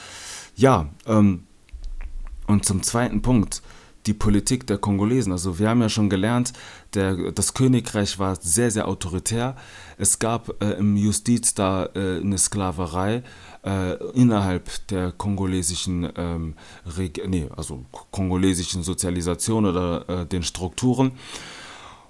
Ja, 0.55 0.89
ähm, 1.07 1.45
und 2.47 2.65
zum 2.65 2.83
zweiten 2.83 3.23
Punkt, 3.23 3.63
die 4.07 4.15
Politik 4.15 4.67
der 4.67 4.79
Kongolesen. 4.79 5.33
Also 5.33 5.59
wir 5.59 5.69
haben 5.69 5.81
ja 5.81 5.89
schon 5.89 6.11
gelernt, 6.11 6.53
der, 6.93 7.33
das 7.33 7.55
Königreich 7.55 8.19
war 8.19 8.37
sehr, 8.37 8.71
sehr 8.71 8.87
autoritär. 8.87 9.57
Es 9.97 10.19
gab 10.19 10.63
äh, 10.63 10.73
im 10.73 10.97
Justiz 10.97 11.55
da 11.55 11.87
äh, 11.95 12.21
eine 12.21 12.39
Sklaverei 12.39 13.23
äh, 13.65 13.95
innerhalb 14.13 14.87
der 14.89 15.13
kongolesischen, 15.13 16.09
ähm, 16.17 16.55
nee, 17.27 17.49
also 17.57 17.85
kongolesischen 18.11 18.83
Sozialisation 18.83 19.67
oder 19.67 20.09
äh, 20.09 20.27
den 20.27 20.43
Strukturen. 20.43 21.13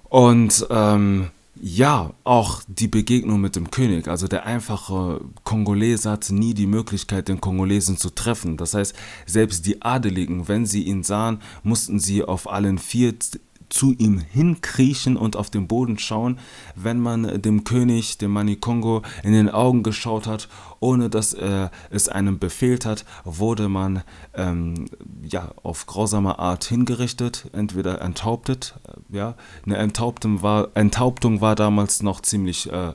Und 0.09 0.67
ähm, 0.69 1.31
ja, 1.61 2.13
auch 2.23 2.61
die 2.67 2.87
Begegnung 2.87 3.39
mit 3.39 3.55
dem 3.55 3.71
König. 3.71 4.07
Also 4.07 4.27
der 4.27 4.45
einfache 4.45 5.21
Kongolese 5.43 6.11
hatte 6.11 6.35
nie 6.35 6.53
die 6.53 6.67
Möglichkeit, 6.67 7.27
den 7.29 7.39
Kongolesen 7.39 7.97
zu 7.97 8.09
treffen. 8.09 8.57
Das 8.57 8.73
heißt, 8.73 8.93
selbst 9.25 9.65
die 9.65 9.81
Adeligen, 9.81 10.47
wenn 10.47 10.65
sie 10.65 10.83
ihn 10.83 11.03
sahen, 11.03 11.39
mussten 11.63 11.99
sie 11.99 12.23
auf 12.23 12.49
allen 12.51 12.77
vier 12.77 13.13
zu 13.69 13.93
ihm 13.93 14.19
hinkriechen 14.19 15.17
und 15.17 15.35
auf 15.35 15.49
den 15.49 15.67
Boden 15.67 15.97
schauen, 15.97 16.39
wenn 16.75 16.99
man 16.99 17.41
dem 17.41 17.63
König, 17.63 18.17
dem 18.17 18.31
Manikongo, 18.31 19.01
in 19.23 19.33
den 19.33 19.49
Augen 19.49 19.83
geschaut 19.83 20.27
hat, 20.27 20.47
ohne 20.79 21.09
dass 21.09 21.33
er 21.33 21.71
es 21.89 22.09
einem 22.09 22.39
befehlt 22.39 22.85
hat, 22.85 23.05
wurde 23.23 23.69
man 23.69 24.03
ähm, 24.33 24.85
ja, 25.23 25.51
auf 25.63 25.85
grausame 25.85 26.39
Art 26.39 26.65
hingerichtet, 26.65 27.49
entweder 27.53 28.01
enthauptet. 28.01 28.75
Äh, 28.87 29.17
ja, 29.17 29.35
eine 29.65 29.77
Enthauptung 29.77 30.41
war, 30.41 30.69
Enthauptung 30.75 31.41
war 31.41 31.55
damals 31.55 32.03
noch 32.03 32.21
ziemlich 32.21 32.71
äh, 32.71 32.93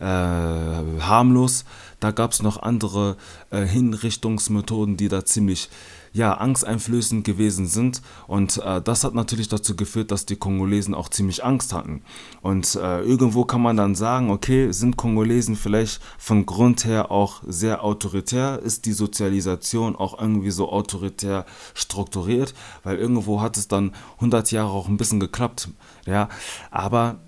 äh, 0.00 1.00
harmlos. 1.00 1.64
Da 2.00 2.10
gab 2.10 2.32
es 2.32 2.42
noch 2.42 2.62
andere 2.62 3.16
äh, 3.50 3.64
Hinrichtungsmethoden, 3.64 4.96
die 4.96 5.08
da 5.08 5.24
ziemlich 5.24 5.68
ja, 6.12 6.34
angsteinflößend 6.34 7.24
gewesen 7.24 7.66
sind. 7.66 8.02
Und 8.26 8.58
äh, 8.58 8.80
das 8.80 9.04
hat 9.04 9.14
natürlich 9.14 9.48
dazu 9.48 9.76
geführt, 9.76 10.10
dass 10.10 10.26
die 10.26 10.36
Kongolesen 10.36 10.94
auch 10.94 11.08
ziemlich 11.08 11.44
Angst 11.44 11.72
hatten. 11.72 12.02
Und 12.42 12.74
äh, 12.76 13.00
irgendwo 13.02 13.44
kann 13.44 13.62
man 13.62 13.76
dann 13.76 13.94
sagen, 13.94 14.30
okay, 14.30 14.72
sind 14.72 14.96
Kongolesen 14.96 15.56
vielleicht 15.56 16.00
von 16.18 16.46
Grund 16.46 16.84
her 16.84 17.10
auch 17.10 17.42
sehr 17.46 17.84
autoritär? 17.84 18.60
Ist 18.62 18.86
die 18.86 18.92
Sozialisation 18.92 19.96
auch 19.96 20.18
irgendwie 20.20 20.50
so 20.50 20.70
autoritär 20.70 21.46
strukturiert? 21.74 22.54
Weil 22.82 22.96
irgendwo 22.98 23.40
hat 23.40 23.56
es 23.56 23.68
dann 23.68 23.92
100 24.16 24.50
Jahre 24.52 24.70
auch 24.70 24.88
ein 24.88 24.96
bisschen 24.96 25.20
geklappt. 25.20 25.68
Ja, 26.06 26.28
aber 26.70 27.20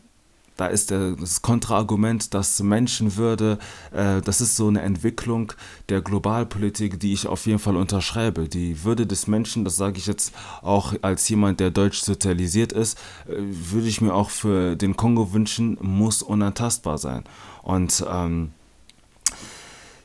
da 0.60 0.66
ist 0.66 0.90
das 0.90 1.40
Kontraargument, 1.40 2.34
dass 2.34 2.62
Menschenwürde, 2.62 3.58
äh, 3.92 4.20
das 4.20 4.42
ist 4.42 4.56
so 4.56 4.68
eine 4.68 4.82
Entwicklung 4.82 5.54
der 5.88 6.02
Globalpolitik, 6.02 7.00
die 7.00 7.14
ich 7.14 7.26
auf 7.26 7.46
jeden 7.46 7.58
Fall 7.58 7.76
unterschreibe. 7.76 8.46
Die 8.46 8.84
Würde 8.84 9.06
des 9.06 9.26
Menschen, 9.26 9.64
das 9.64 9.76
sage 9.76 9.96
ich 9.96 10.06
jetzt 10.06 10.34
auch 10.60 10.92
als 11.00 11.26
jemand, 11.30 11.60
der 11.60 11.70
deutsch 11.70 12.02
sozialisiert 12.02 12.74
ist, 12.74 12.98
äh, 13.26 13.36
würde 13.38 13.88
ich 13.88 14.02
mir 14.02 14.12
auch 14.12 14.28
für 14.28 14.76
den 14.76 14.96
Kongo 14.98 15.32
wünschen, 15.32 15.78
muss 15.80 16.20
unantastbar 16.20 16.98
sein. 16.98 17.24
Und 17.62 18.04
ähm, 18.06 18.50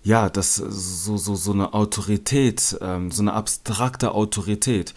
ja, 0.05 0.29
das 0.29 0.55
so, 0.55 1.17
so, 1.17 1.35
so 1.35 1.51
eine 1.51 1.73
Autorität, 1.73 2.77
ähm, 2.79 3.11
so 3.11 3.23
eine 3.23 3.33
abstrakte 3.33 4.13
Autorität, 4.13 4.93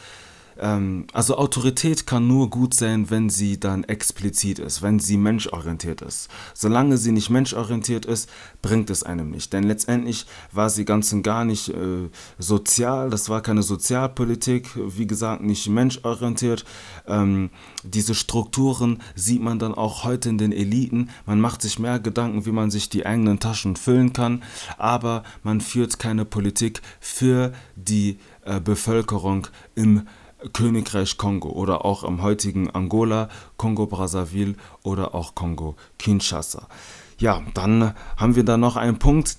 ähm, 0.58 1.06
also 1.12 1.36
Autorität 1.36 2.06
kann 2.06 2.26
nur 2.26 2.50
gut 2.50 2.74
sein, 2.74 3.10
wenn 3.10 3.30
sie 3.30 3.60
dann 3.60 3.84
explizit 3.84 4.58
ist, 4.58 4.82
wenn 4.82 4.98
sie 4.98 5.16
menschorientiert 5.16 6.02
ist. 6.02 6.28
Solange 6.54 6.98
sie 6.98 7.12
nicht 7.12 7.30
menschorientiert 7.30 8.06
ist, 8.06 8.28
bringt 8.62 8.90
es 8.90 9.02
einem 9.02 9.30
nicht. 9.30 9.52
Denn 9.52 9.64
letztendlich 9.64 10.26
war 10.52 10.70
sie 10.70 10.84
ganz 10.84 11.12
und 11.12 11.22
gar 11.22 11.44
nicht 11.44 11.68
äh, 11.68 12.08
sozial, 12.38 13.10
das 13.10 13.28
war 13.28 13.40
keine 13.40 13.62
Sozialpolitik, 13.62 14.68
wie 14.74 15.06
gesagt, 15.06 15.42
nicht 15.42 15.68
menschorientiert. 15.68 16.64
Ähm, 17.06 17.50
diese 17.84 18.14
Strukturen 18.14 19.02
sieht 19.14 19.42
man 19.42 19.58
dann 19.58 19.74
auch 19.74 20.04
heute 20.04 20.28
in 20.28 20.38
den 20.38 20.52
Eliten. 20.52 21.10
Man 21.26 21.40
macht 21.40 21.62
sich 21.62 21.78
mehr 21.78 22.00
Gedanken, 22.00 22.46
wie 22.46 22.52
man 22.52 22.70
sich 22.70 22.88
die 22.88 23.06
eigenen 23.06 23.38
Taschen 23.38 23.76
füllen 23.76 24.12
kann, 24.12 24.42
aber 24.76 25.22
man 25.42 25.60
führt 25.60 25.98
keine 25.98 26.24
Politik 26.24 26.82
für 27.00 27.52
die 27.76 28.18
äh, 28.44 28.60
Bevölkerung 28.60 29.46
im 29.74 30.06
Königreich 30.52 31.16
Kongo 31.16 31.50
oder 31.50 31.84
auch 31.84 32.04
im 32.04 32.22
heutigen 32.22 32.70
Angola, 32.70 33.28
Kongo-Brazzaville 33.56 34.54
oder 34.82 35.14
auch 35.14 35.34
Kongo-Kinshasa. 35.34 36.68
Ja, 37.18 37.42
dann 37.54 37.94
haben 38.16 38.36
wir 38.36 38.44
da 38.44 38.56
noch 38.56 38.76
einen 38.76 38.98
Punkt, 38.98 39.38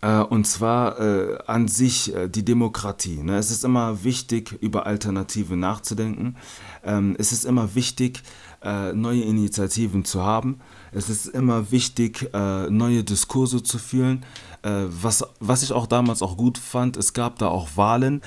äh, 0.00 0.20
und 0.20 0.46
zwar 0.46 0.98
äh, 1.00 1.38
an 1.46 1.68
sich 1.68 2.14
äh, 2.14 2.28
die 2.28 2.44
Demokratie. 2.44 3.22
Ne? 3.22 3.36
Es 3.36 3.50
ist 3.50 3.64
immer 3.64 4.04
wichtig, 4.04 4.56
über 4.60 4.86
Alternativen 4.86 5.60
nachzudenken. 5.60 6.36
Ähm, 6.84 7.16
es 7.18 7.32
ist 7.32 7.44
immer 7.44 7.74
wichtig, 7.74 8.22
äh, 8.62 8.92
neue 8.92 9.22
Initiativen 9.22 10.04
zu 10.04 10.22
haben. 10.22 10.60
Es 10.92 11.10
ist 11.10 11.26
immer 11.26 11.70
wichtig, 11.70 12.30
äh, 12.32 12.70
neue 12.70 13.04
Diskurse 13.04 13.62
zu 13.62 13.78
führen. 13.78 14.24
Äh, 14.62 14.84
was, 14.88 15.24
was 15.40 15.62
ich 15.62 15.72
auch 15.72 15.86
damals 15.86 16.22
auch 16.22 16.36
gut 16.36 16.58
fand, 16.58 16.96
es 16.96 17.12
gab 17.12 17.38
da 17.38 17.48
auch 17.48 17.76
Wahlen 17.76 18.22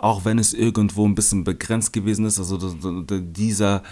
auch 0.00 0.24
wenn 0.24 0.38
es 0.38 0.54
irgendwo 0.54 1.06
ein 1.06 1.14
bisschen 1.14 1.44
begrenzt 1.44 1.92
gewesen 1.92 2.24
ist. 2.24 2.38
Also 2.38 2.58
dieser 2.58 3.82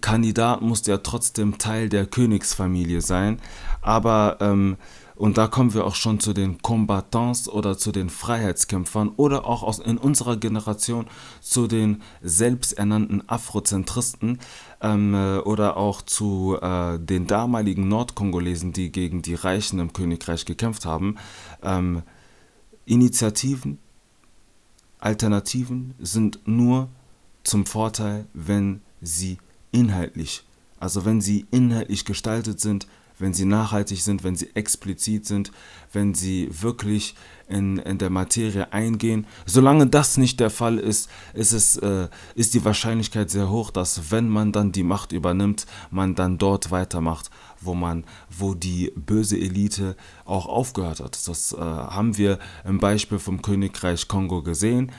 Kandidat 0.00 0.60
musste 0.60 0.90
ja 0.90 0.98
trotzdem 0.98 1.58
Teil 1.58 1.88
der 1.88 2.06
Königsfamilie 2.06 3.00
sein. 3.00 3.40
Aber, 3.80 4.36
ähm, 4.40 4.76
und 5.16 5.36
da 5.36 5.48
kommen 5.48 5.74
wir 5.74 5.86
auch 5.86 5.94
schon 5.94 6.18
zu 6.18 6.32
den 6.32 6.62
Combatants 6.62 7.48
oder 7.48 7.76
zu 7.76 7.92
den 7.92 8.08
Freiheitskämpfern 8.08 9.12
oder 9.16 9.44
auch 9.44 9.62
aus, 9.62 9.78
in 9.78 9.98
unserer 9.98 10.36
Generation 10.36 11.06
zu 11.40 11.66
den 11.66 12.02
selbsternannten 12.22 13.28
Afrozentristen 13.28 14.38
ähm, 14.80 15.14
äh, 15.14 15.38
oder 15.38 15.76
auch 15.76 16.02
zu 16.02 16.56
äh, 16.60 16.98
den 16.98 17.26
damaligen 17.26 17.88
Nordkongolesen, 17.88 18.72
die 18.72 18.92
gegen 18.92 19.20
die 19.20 19.34
Reichen 19.34 19.78
im 19.78 19.92
Königreich 19.92 20.46
gekämpft 20.46 20.86
haben. 20.86 21.16
Ähm, 21.62 22.02
Initiativen, 22.86 23.78
Alternativen 25.00 25.94
sind 25.98 26.40
nur 26.46 26.88
zum 27.42 27.66
Vorteil, 27.66 28.26
wenn 28.34 28.82
sie 29.00 29.38
inhaltlich, 29.72 30.44
also 30.78 31.04
wenn 31.04 31.20
sie 31.20 31.46
inhaltlich 31.50 32.04
gestaltet 32.04 32.60
sind, 32.60 32.86
wenn 33.18 33.34
sie 33.34 33.44
nachhaltig 33.44 34.00
sind, 34.02 34.24
wenn 34.24 34.36
sie 34.36 34.50
explizit 34.54 35.26
sind, 35.26 35.52
wenn 35.92 36.14
sie 36.14 36.48
wirklich 36.50 37.14
in, 37.50 37.78
in 37.78 37.98
der 37.98 38.10
Materie 38.10 38.72
eingehen. 38.72 39.26
Solange 39.44 39.86
das 39.86 40.16
nicht 40.16 40.40
der 40.40 40.50
Fall 40.50 40.78
ist, 40.78 41.10
ist, 41.34 41.52
es, 41.52 41.76
äh, 41.76 42.08
ist 42.34 42.54
die 42.54 42.64
Wahrscheinlichkeit 42.64 43.30
sehr 43.30 43.50
hoch, 43.50 43.70
dass 43.70 44.10
wenn 44.10 44.28
man 44.28 44.52
dann 44.52 44.72
die 44.72 44.82
Macht 44.82 45.12
übernimmt, 45.12 45.66
man 45.90 46.14
dann 46.14 46.38
dort 46.38 46.70
weitermacht, 46.70 47.30
wo 47.60 47.74
man, 47.74 48.04
wo 48.30 48.54
die 48.54 48.92
böse 48.94 49.38
Elite 49.38 49.96
auch 50.24 50.46
aufgehört 50.46 51.00
hat. 51.00 51.28
Das 51.28 51.52
äh, 51.52 51.58
haben 51.58 52.16
wir 52.16 52.38
im 52.64 52.78
Beispiel 52.78 53.18
vom 53.18 53.42
Königreich 53.42 54.08
Kongo 54.08 54.42
gesehen, 54.42 54.92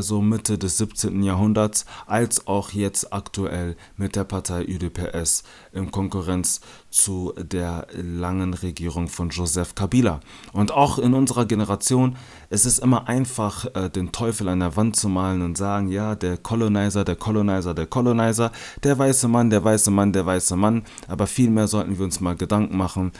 so 0.00 0.20
Mitte 0.20 0.58
des 0.58 0.78
17. 0.78 1.22
Jahrhunderts, 1.22 1.86
als 2.06 2.46
auch 2.46 2.70
jetzt 2.70 3.12
aktuell 3.12 3.76
mit 3.96 4.16
der 4.16 4.24
Partei 4.24 4.66
UDPS 4.66 5.44
in 5.72 5.90
Konkurrenz 5.90 6.60
zu 6.90 7.32
der 7.36 7.86
langen 7.94 8.54
Regierung 8.54 9.08
von 9.08 9.30
Joseph 9.30 9.74
Kabila. 9.74 10.20
Und 10.52 10.72
auch 10.72 10.98
in 10.98 11.14
unserer 11.14 11.46
Generation 11.46 12.16
es 12.52 12.66
ist 12.66 12.80
immer 12.80 13.08
einfach, 13.08 13.64
äh, 13.74 13.88
den 13.88 14.12
Teufel 14.12 14.46
an 14.50 14.60
der 14.60 14.76
Wand 14.76 14.94
zu 14.94 15.08
malen 15.08 15.40
und 15.40 15.56
sagen, 15.56 15.88
ja, 15.88 16.14
der 16.14 16.36
Colonizer, 16.36 17.02
der 17.02 17.16
Colonizer, 17.16 17.72
der 17.72 17.86
Colonizer, 17.86 18.52
der 18.84 18.98
weiße 18.98 19.26
Mann, 19.26 19.48
der 19.48 19.64
weiße 19.64 19.90
Mann, 19.90 20.12
der 20.12 20.26
weiße 20.26 20.54
Mann. 20.54 20.82
Aber 21.08 21.26
vielmehr 21.26 21.66
sollten 21.66 21.96
wir 21.96 22.04
uns 22.04 22.20
mal 22.20 22.36
Gedanken 22.36 22.76
machen, 22.76 23.12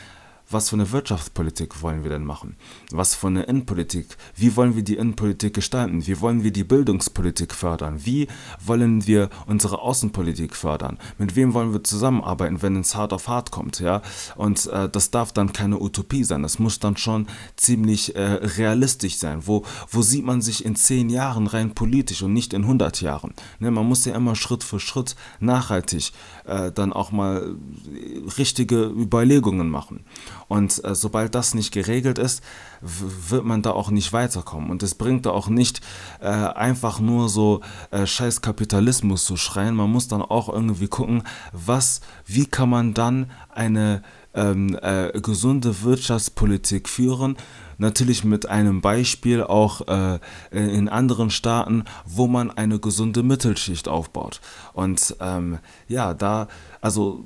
was 0.53 0.69
für 0.69 0.75
eine 0.75 0.91
Wirtschaftspolitik 0.91 1.81
wollen 1.81 2.03
wir 2.03 2.11
denn 2.11 2.23
machen? 2.23 2.55
Was 2.91 3.15
für 3.15 3.27
eine 3.27 3.43
Innenpolitik? 3.43 4.15
Wie 4.35 4.55
wollen 4.55 4.75
wir 4.75 4.83
die 4.83 4.95
Innenpolitik 4.95 5.53
gestalten? 5.53 6.05
Wie 6.05 6.21
wollen 6.21 6.43
wir 6.43 6.51
die 6.51 6.63
Bildungspolitik 6.63 7.53
fördern? 7.53 8.05
Wie 8.05 8.27
wollen 8.63 9.05
wir 9.07 9.29
unsere 9.47 9.79
Außenpolitik 9.79 10.55
fördern? 10.55 10.97
Mit 11.17 11.35
wem 11.35 11.53
wollen 11.53 11.73
wir 11.73 11.83
zusammenarbeiten, 11.83 12.61
wenn 12.61 12.77
es 12.77 12.95
hart 12.95 13.13
auf 13.13 13.27
hart 13.27 13.51
kommt? 13.51 13.79
Ja? 13.79 14.01
Und 14.35 14.67
äh, 14.67 14.87
das 14.87 15.11
darf 15.11 15.31
dann 15.33 15.53
keine 15.53 15.81
Utopie 15.81 16.23
sein. 16.23 16.43
Das 16.43 16.59
muss 16.59 16.79
dann 16.79 16.97
schon 16.97 17.27
ziemlich 17.55 18.15
äh, 18.15 18.21
realistisch 18.21 19.17
sein. 19.17 19.47
Wo, 19.47 19.63
wo 19.89 20.01
sieht 20.01 20.23
man 20.23 20.41
sich 20.41 20.63
in 20.63 20.75
zehn 20.75 21.09
Jahren 21.09 21.47
rein 21.47 21.73
politisch 21.73 22.21
und 22.21 22.33
nicht 22.33 22.53
in 22.53 22.61
100 22.61 23.01
Jahren? 23.01 23.33
Ne? 23.59 23.71
Man 23.71 23.87
muss 23.87 24.05
ja 24.05 24.15
immer 24.15 24.35
Schritt 24.35 24.63
für 24.63 24.79
Schritt 24.79 25.15
nachhaltig 25.39 26.11
äh, 26.45 26.71
dann 26.71 26.93
auch 26.93 27.11
mal 27.11 27.55
richtige 28.37 28.85
Überlegungen 28.85 29.69
machen. 29.69 30.05
Und 30.53 30.83
äh, 30.83 30.93
sobald 30.93 31.33
das 31.33 31.55
nicht 31.55 31.71
geregelt 31.71 32.19
ist, 32.19 32.43
wird 32.79 33.43
man 33.43 33.63
da 33.63 33.71
auch 33.71 33.89
nicht 33.89 34.13
weiterkommen. 34.13 34.69
Und 34.69 34.83
es 34.83 34.93
bringt 34.93 35.25
da 35.25 35.31
auch 35.31 35.47
nicht 35.47 35.81
äh, 36.21 36.27
einfach 36.27 36.99
nur 36.99 37.27
so 37.27 37.61
äh, 37.89 38.05
scheiß 38.05 38.41
Kapitalismus 38.41 39.25
zu 39.25 39.35
schreien. 39.35 39.73
Man 39.73 39.91
muss 39.91 40.09
dann 40.09 40.21
auch 40.21 40.49
irgendwie 40.49 40.87
gucken, 40.87 41.23
was, 41.53 42.01
wie 42.27 42.45
kann 42.45 42.69
man 42.69 42.93
dann 42.93 43.31
eine 43.49 44.03
ähm, 44.35 44.77
äh, 44.79 45.19
gesunde 45.19 45.81
Wirtschaftspolitik 45.81 46.87
führen. 46.87 47.35
Natürlich 47.79 48.23
mit 48.23 48.45
einem 48.45 48.79
Beispiel 48.81 49.41
auch 49.41 49.87
äh, 49.87 50.19
in 50.51 50.87
anderen 50.87 51.31
Staaten, 51.31 51.83
wo 52.05 52.27
man 52.27 52.51
eine 52.51 52.77
gesunde 52.77 53.23
Mittelschicht 53.23 53.87
aufbaut. 53.87 54.39
Und 54.73 55.15
ähm, 55.19 55.57
ja, 55.87 56.13
da, 56.13 56.47
also 56.79 57.23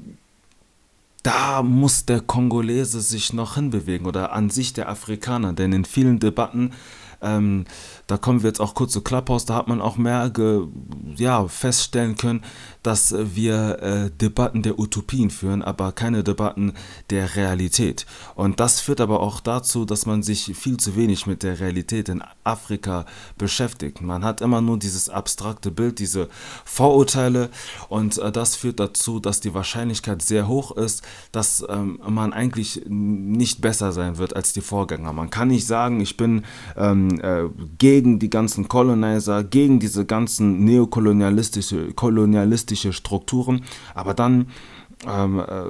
da 1.28 1.62
muss 1.62 2.06
der 2.06 2.22
Kongolese 2.22 3.02
sich 3.02 3.34
noch 3.34 3.56
hinbewegen 3.56 4.08
oder 4.08 4.32
an 4.32 4.50
sich 4.50 4.72
der 4.72 4.88
Afrikaner, 4.88 5.52
denn 5.52 5.74
in 5.74 5.84
vielen 5.84 6.20
Debatten 6.20 6.72
ähm, 7.22 7.66
da 8.08 8.18
kommen 8.18 8.44
wir 8.44 8.50
jetzt 8.50 8.62
auch 8.62 8.76
kurz 8.76 8.94
zu 8.94 9.02
Clubhouse, 9.02 9.46
da 9.46 9.56
hat 9.56 9.68
man 9.68 9.82
auch 9.82 9.98
mehr 9.98 10.30
ge, 10.30 10.68
ja, 11.16 11.48
feststellen 11.48 12.16
können, 12.16 12.44
dass 12.84 13.14
wir 13.18 13.80
äh, 13.82 14.12
Debatten 14.12 14.62
der 14.62 14.80
Utopien 14.80 15.30
führen, 15.30 15.62
aber 15.62 15.92
keine 15.92 16.24
Debatten 16.24 16.74
der 17.10 17.36
Realität. 17.36 18.06
Und 18.36 18.60
das 18.60 18.80
führt 18.80 19.02
aber 19.02 19.20
auch 19.20 19.40
dazu, 19.40 19.86
dass 19.86 20.06
man 20.06 20.24
sich 20.24 20.56
viel 20.56 20.78
zu 20.78 20.96
wenig 20.96 21.28
mit 21.28 21.44
der 21.44 21.60
Realität 21.60 22.10
in 22.10 22.24
Afrika 22.44 23.06
beschäftigt. 23.38 24.02
Man 24.02 24.24
hat 24.24 24.42
immer 24.42 24.62
nur 24.62 24.80
dieses 24.80 25.10
abstrakte 25.10 25.72
Bild, 25.72 26.00
diese 26.00 26.30
Vorurteile 26.66 27.50
und 27.90 28.18
äh, 28.18 28.32
das 28.32 28.56
führt 28.56 28.80
dazu, 28.80 29.20
dass 29.20 29.42
die 29.42 29.54
Wahrscheinlichkeit 29.54 30.22
sehr 30.22 30.48
hoch 30.48 30.72
ist, 30.72 31.02
dass 31.32 31.66
ähm, 31.68 32.00
man 32.08 32.32
eigentlich 32.32 32.84
nicht 32.88 33.62
besser 33.62 33.92
sein 33.92 34.18
wird 34.18 34.36
als 34.36 34.54
die 34.54 34.62
Vorgänger. 34.62 35.14
Man 35.14 35.30
kann 35.30 35.50
nicht 35.50 35.68
sagen, 35.68 36.00
ich 36.00 36.16
bin 36.16 36.46
ähm, 36.76 37.07
äh, 37.20 37.50
gegen 37.78 38.20
die 38.20 38.30
ganzen 38.30 38.68
Colonizer, 38.68 39.44
gegen 39.44 39.80
diese 39.80 40.06
ganzen 40.06 40.64
neokolonialistische 40.64 41.94
kolonialistische 41.94 42.94
Strukturen, 42.94 43.64
aber 43.94 44.14
dann 44.14 44.48
ähm, 45.06 45.40
äh, 45.40 45.64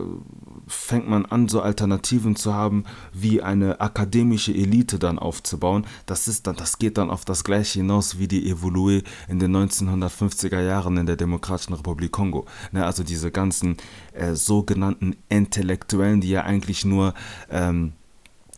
fängt 0.67 1.09
man 1.09 1.25
an, 1.25 1.47
so 1.49 1.61
Alternativen 1.61 2.35
zu 2.35 2.53
haben, 2.53 2.85
wie 3.13 3.41
eine 3.41 3.81
akademische 3.81 4.53
Elite 4.53 4.99
dann 4.99 5.19
aufzubauen. 5.19 5.85
Das 6.05 6.27
ist 6.27 6.47
dann, 6.47 6.55
das 6.55 6.77
geht 6.77 6.97
dann 6.97 7.09
auf 7.09 7.25
das 7.25 7.43
gleiche 7.43 7.79
hinaus 7.79 8.19
wie 8.19 8.27
die 8.27 8.49
Evolue 8.49 9.03
in 9.27 9.39
den 9.39 9.55
1950er 9.55 10.61
Jahren 10.61 10.97
in 10.97 11.05
der 11.05 11.15
Demokratischen 11.15 11.73
Republik 11.73 12.11
Kongo. 12.11 12.45
Ne, 12.71 12.85
also 12.85 13.03
diese 13.03 13.31
ganzen 13.31 13.77
äh, 14.13 14.33
sogenannten 14.33 15.15
Intellektuellen, 15.29 16.21
die 16.21 16.29
ja 16.29 16.43
eigentlich 16.43 16.85
nur 16.85 17.13
ähm, 17.49 17.93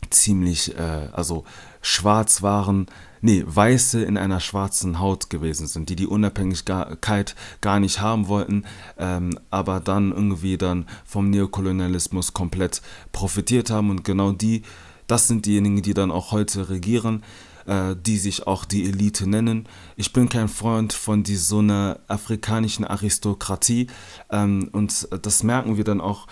ziemlich, 0.09 0.77
äh, 0.77 1.09
also 1.11 1.45
schwarz 1.81 2.41
waren, 2.41 2.87
nee, 3.21 3.43
Weiße 3.45 4.03
in 4.03 4.17
einer 4.17 4.39
schwarzen 4.39 4.99
Haut 4.99 5.29
gewesen 5.29 5.67
sind, 5.67 5.89
die 5.89 5.95
die 5.95 6.07
Unabhängigkeit 6.07 7.35
gar 7.61 7.79
nicht 7.79 8.01
haben 8.01 8.27
wollten, 8.27 8.63
ähm, 8.97 9.37
aber 9.49 9.79
dann 9.79 10.11
irgendwie 10.11 10.57
dann 10.57 10.85
vom 11.05 11.29
Neokolonialismus 11.29 12.33
komplett 12.33 12.81
profitiert 13.11 13.69
haben 13.69 13.89
und 13.89 14.03
genau 14.03 14.31
die, 14.31 14.63
das 15.07 15.27
sind 15.27 15.45
diejenigen, 15.45 15.81
die 15.81 15.93
dann 15.93 16.11
auch 16.11 16.31
heute 16.31 16.69
regieren, 16.69 17.23
äh, 17.65 17.95
die 17.95 18.17
sich 18.17 18.47
auch 18.47 18.65
die 18.65 18.85
Elite 18.85 19.27
nennen. 19.27 19.67
Ich 19.95 20.13
bin 20.13 20.29
kein 20.29 20.47
Freund 20.47 20.93
von 20.93 21.23
die, 21.23 21.35
so 21.35 21.59
einer 21.59 21.99
afrikanischen 22.07 22.85
Aristokratie 22.85 23.87
ähm, 24.31 24.69
und 24.71 25.07
das 25.21 25.43
merken 25.43 25.77
wir 25.77 25.83
dann 25.83 26.01
auch 26.01 26.27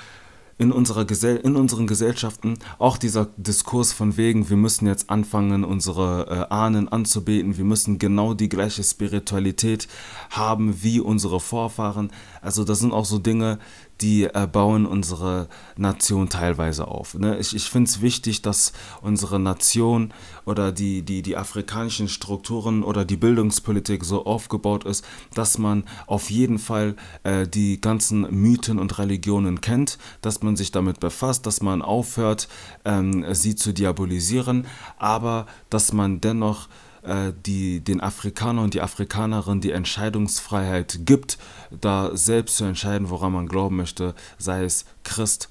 in, 0.58 0.72
unserer 0.72 1.06
Gesell 1.06 1.38
in 1.38 1.56
unseren 1.56 1.88
Gesellschaften 1.88 2.56
auch 2.80 2.98
dieser 2.98 3.28
Diskurs 3.38 3.94
von 3.94 4.18
wegen, 4.18 4.50
wir 4.50 4.58
müssen 4.58 4.88
jetzt 4.88 5.10
anfangen, 5.10 5.64
unsere 5.64 6.28
äh, 6.50 6.54
Ahnen 6.54 6.88
anzubeten, 6.88 7.58
wir 7.58 7.66
müssen 7.66 8.00
genau 8.00 8.34
die 8.34 8.50
gleiche 8.50 8.84
Spiritualität 8.84 9.88
haben 10.30 10.82
wie 10.84 11.00
unsere 11.00 11.40
Vorfahren. 11.40 12.12
Also 12.42 12.64
das 12.64 12.80
sind 12.80 12.92
auch 12.92 13.06
so 13.06 13.20
Dinge, 13.20 13.60
die 14.02 14.26
äh, 14.26 14.48
bauen 14.52 14.86
unsere 14.86 15.48
Nation 15.76 16.30
teilweise 16.30 16.88
auf. 16.88 17.16
Ne? 17.16 17.38
Ich, 17.40 17.56
ich 17.56 17.70
finde 17.70 17.90
es 17.90 18.02
wichtig, 18.02 18.42
dass 18.42 18.74
unsere 19.02 19.40
Nation 19.40 20.14
oder 20.48 20.72
die, 20.72 21.02
die, 21.02 21.22
die 21.22 21.36
afrikanischen 21.36 22.08
Strukturen 22.08 22.84
oder 22.84 23.04
die 23.04 23.18
Bildungspolitik 23.18 24.06
so 24.06 24.26
aufgebaut 24.26 24.86
ist, 24.86 25.06
dass 25.34 25.58
man 25.58 25.84
auf 26.06 26.30
jeden 26.30 26.58
Fall 26.58 26.96
äh, 27.24 27.48
die 27.48 27.82
ganzen 27.82 28.22
Mythen 28.34 28.80
und 28.80 28.98
Religionen 28.98 29.60
kennt, 29.60 29.98
dass 30.22 30.42
man 30.42 30.56
sich 30.56 30.72
damit 30.72 31.02
befasst, 31.02 31.46
dass 31.46 31.62
man 31.62 31.82
aufhört, 31.82 32.48
ähm, 32.86 33.26
sie 33.34 33.56
zu 33.56 33.74
diabolisieren, 33.74 34.68
aber 34.98 35.48
dass 35.70 35.92
man 35.92 36.22
dennoch 36.22 36.70
äh, 37.04 37.34
die 37.46 37.82
den 37.82 38.00
Afrikanern 38.00 38.64
und 38.64 38.74
die 38.74 38.82
Afrikanerin 38.82 39.60
die 39.60 39.72
Entscheidungsfreiheit 39.72 41.00
gibt, 41.06 41.38
da 41.82 42.16
selbst 42.16 42.56
zu 42.56 42.64
entscheiden, 42.64 43.10
woran 43.10 43.34
man 43.34 43.48
glauben 43.48 43.76
möchte, 43.76 44.16
sei 44.38 44.64
es 44.64 44.86
Christ, 45.04 45.50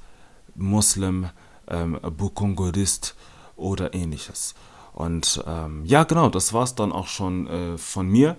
Muslim, 0.55 1.29
ähm, 1.69 1.99
Bukongodist 2.17 3.15
oder 3.57 3.93
ähnliches. 3.93 4.55
Und 4.97 5.45
ähm, 5.47 5.83
ja, 5.85 6.05
genau, 6.05 6.31
das 6.31 6.55
war 6.55 6.65
es 6.65 6.75
dann 6.75 6.91
auch 6.91 7.07
schon 7.07 7.47
äh, 7.49 7.77
von 7.77 8.09
mir. 8.09 8.35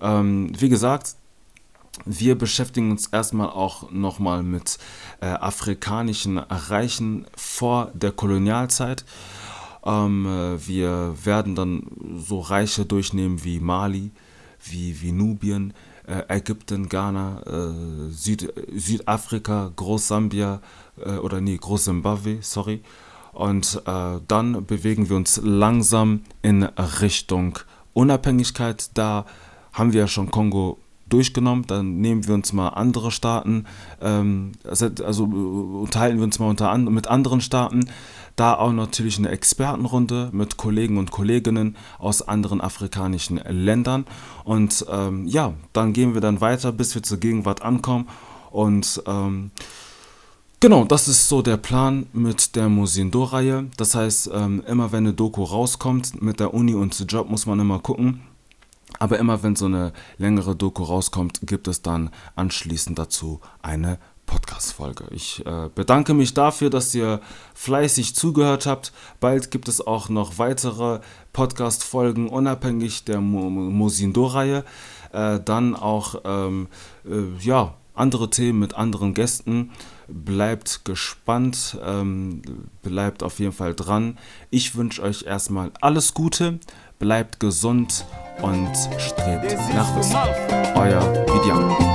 Ähm, 0.00 0.50
wie 0.58 0.68
gesagt, 0.68 1.14
wir 2.04 2.36
beschäftigen 2.36 2.90
uns 2.90 3.06
erstmal 3.06 3.48
auch 3.48 3.92
nochmal 3.92 4.42
mit 4.42 4.78
äh, 5.20 5.26
afrikanischen 5.26 6.38
Reichen 6.38 7.26
vor 7.36 7.92
der 7.94 8.10
Kolonialzeit. 8.10 9.04
Ähm, 9.84 10.26
äh, 10.26 10.66
wir 10.66 11.14
werden 11.22 11.54
dann 11.54 11.84
so 12.16 12.40
Reiche 12.40 12.86
durchnehmen 12.86 13.44
wie 13.44 13.60
Mali, 13.60 14.10
wie, 14.64 15.00
wie 15.00 15.12
Nubien, 15.12 15.74
äh, 16.08 16.22
Ägypten, 16.26 16.88
Ghana, 16.88 17.42
äh, 17.46 18.10
Süd, 18.10 18.52
Südafrika, 18.74 19.70
Großsambia 19.76 20.60
äh, 21.04 21.18
oder 21.18 21.40
nee, 21.40 21.56
Großzimbabwe, 21.56 22.38
sorry. 22.40 22.82
Und 23.32 23.82
äh, 23.86 24.18
dann 24.26 24.66
bewegen 24.66 25.08
wir 25.08 25.16
uns 25.16 25.40
langsam 25.42 26.22
in 26.42 26.64
Richtung 26.64 27.58
Unabhängigkeit. 27.92 28.90
Da 28.94 29.24
haben 29.72 29.92
wir 29.92 30.00
ja 30.00 30.08
schon 30.08 30.30
Kongo 30.30 30.78
durchgenommen. 31.10 31.66
Dann 31.66 32.00
nehmen 32.00 32.26
wir 32.26 32.34
uns 32.34 32.52
mal 32.52 32.68
andere 32.68 33.10
Staaten, 33.10 33.66
ähm, 34.00 34.52
also, 34.64 34.88
also 35.04 35.24
unterhalten 35.24 36.18
wir 36.18 36.24
uns 36.24 36.38
mal 36.38 36.48
unter 36.48 36.70
an, 36.70 36.84
mit 36.84 37.08
anderen 37.08 37.40
Staaten. 37.40 37.90
Da 38.36 38.54
auch 38.54 38.72
natürlich 38.72 39.18
eine 39.18 39.28
Expertenrunde 39.28 40.30
mit 40.32 40.56
Kollegen 40.56 40.96
und 40.96 41.10
Kolleginnen 41.10 41.76
aus 41.98 42.22
anderen 42.22 42.60
afrikanischen 42.60 43.36
Ländern. 43.36 44.06
Und 44.44 44.86
ähm, 44.90 45.26
ja, 45.26 45.52
dann 45.72 45.92
gehen 45.92 46.14
wir 46.14 46.20
dann 46.22 46.40
weiter, 46.40 46.72
bis 46.72 46.94
wir 46.94 47.02
zur 47.02 47.18
Gegenwart 47.18 47.62
ankommen. 47.62 48.08
Und 48.50 49.02
ähm, 49.06 49.50
Genau, 50.62 50.84
das 50.84 51.08
ist 51.08 51.26
so 51.26 51.40
der 51.40 51.56
Plan 51.56 52.06
mit 52.12 52.54
der 52.54 52.68
Musindo-Reihe. 52.68 53.70
Das 53.78 53.94
heißt, 53.94 54.28
ähm, 54.34 54.62
immer 54.66 54.92
wenn 54.92 55.06
eine 55.06 55.14
Doku 55.14 55.42
rauskommt 55.42 56.20
mit 56.20 56.38
der 56.38 56.52
Uni 56.52 56.74
und 56.74 57.10
Job, 57.10 57.30
muss 57.30 57.46
man 57.46 57.58
immer 57.60 57.78
gucken. 57.78 58.20
Aber 58.98 59.18
immer 59.18 59.42
wenn 59.42 59.56
so 59.56 59.64
eine 59.64 59.94
längere 60.18 60.54
Doku 60.54 60.82
rauskommt, 60.82 61.40
gibt 61.44 61.66
es 61.66 61.80
dann 61.80 62.10
anschließend 62.36 62.98
dazu 62.98 63.40
eine 63.62 63.98
Podcast-Folge. 64.26 65.06
Ich 65.12 65.46
äh, 65.46 65.70
bedanke 65.74 66.12
mich 66.12 66.34
dafür, 66.34 66.68
dass 66.68 66.94
ihr 66.94 67.22
fleißig 67.54 68.14
zugehört 68.14 68.66
habt. 68.66 68.92
Bald 69.18 69.50
gibt 69.50 69.66
es 69.66 69.86
auch 69.86 70.10
noch 70.10 70.36
weitere 70.36 71.00
Podcast-Folgen 71.32 72.28
unabhängig 72.28 73.04
der 73.04 73.22
Mosindo-Reihe. 73.22 74.64
Äh, 75.12 75.40
dann 75.42 75.74
auch 75.74 76.16
ähm, 76.24 76.68
äh, 77.06 77.42
ja, 77.42 77.72
andere 77.94 78.28
Themen 78.28 78.58
mit 78.58 78.74
anderen 78.74 79.14
Gästen. 79.14 79.70
Bleibt 80.12 80.84
gespannt, 80.84 81.78
ähm, 81.84 82.42
bleibt 82.82 83.22
auf 83.22 83.38
jeden 83.38 83.52
Fall 83.52 83.74
dran. 83.74 84.18
Ich 84.50 84.74
wünsche 84.76 85.02
euch 85.02 85.22
erstmal 85.22 85.70
alles 85.80 86.14
Gute, 86.14 86.58
bleibt 86.98 87.40
gesund 87.40 88.04
und 88.42 88.70
strebt 88.98 89.56
nach 89.74 89.96
Wissen. 89.96 90.16
Euer 90.74 91.02
Vidian. 91.26 91.90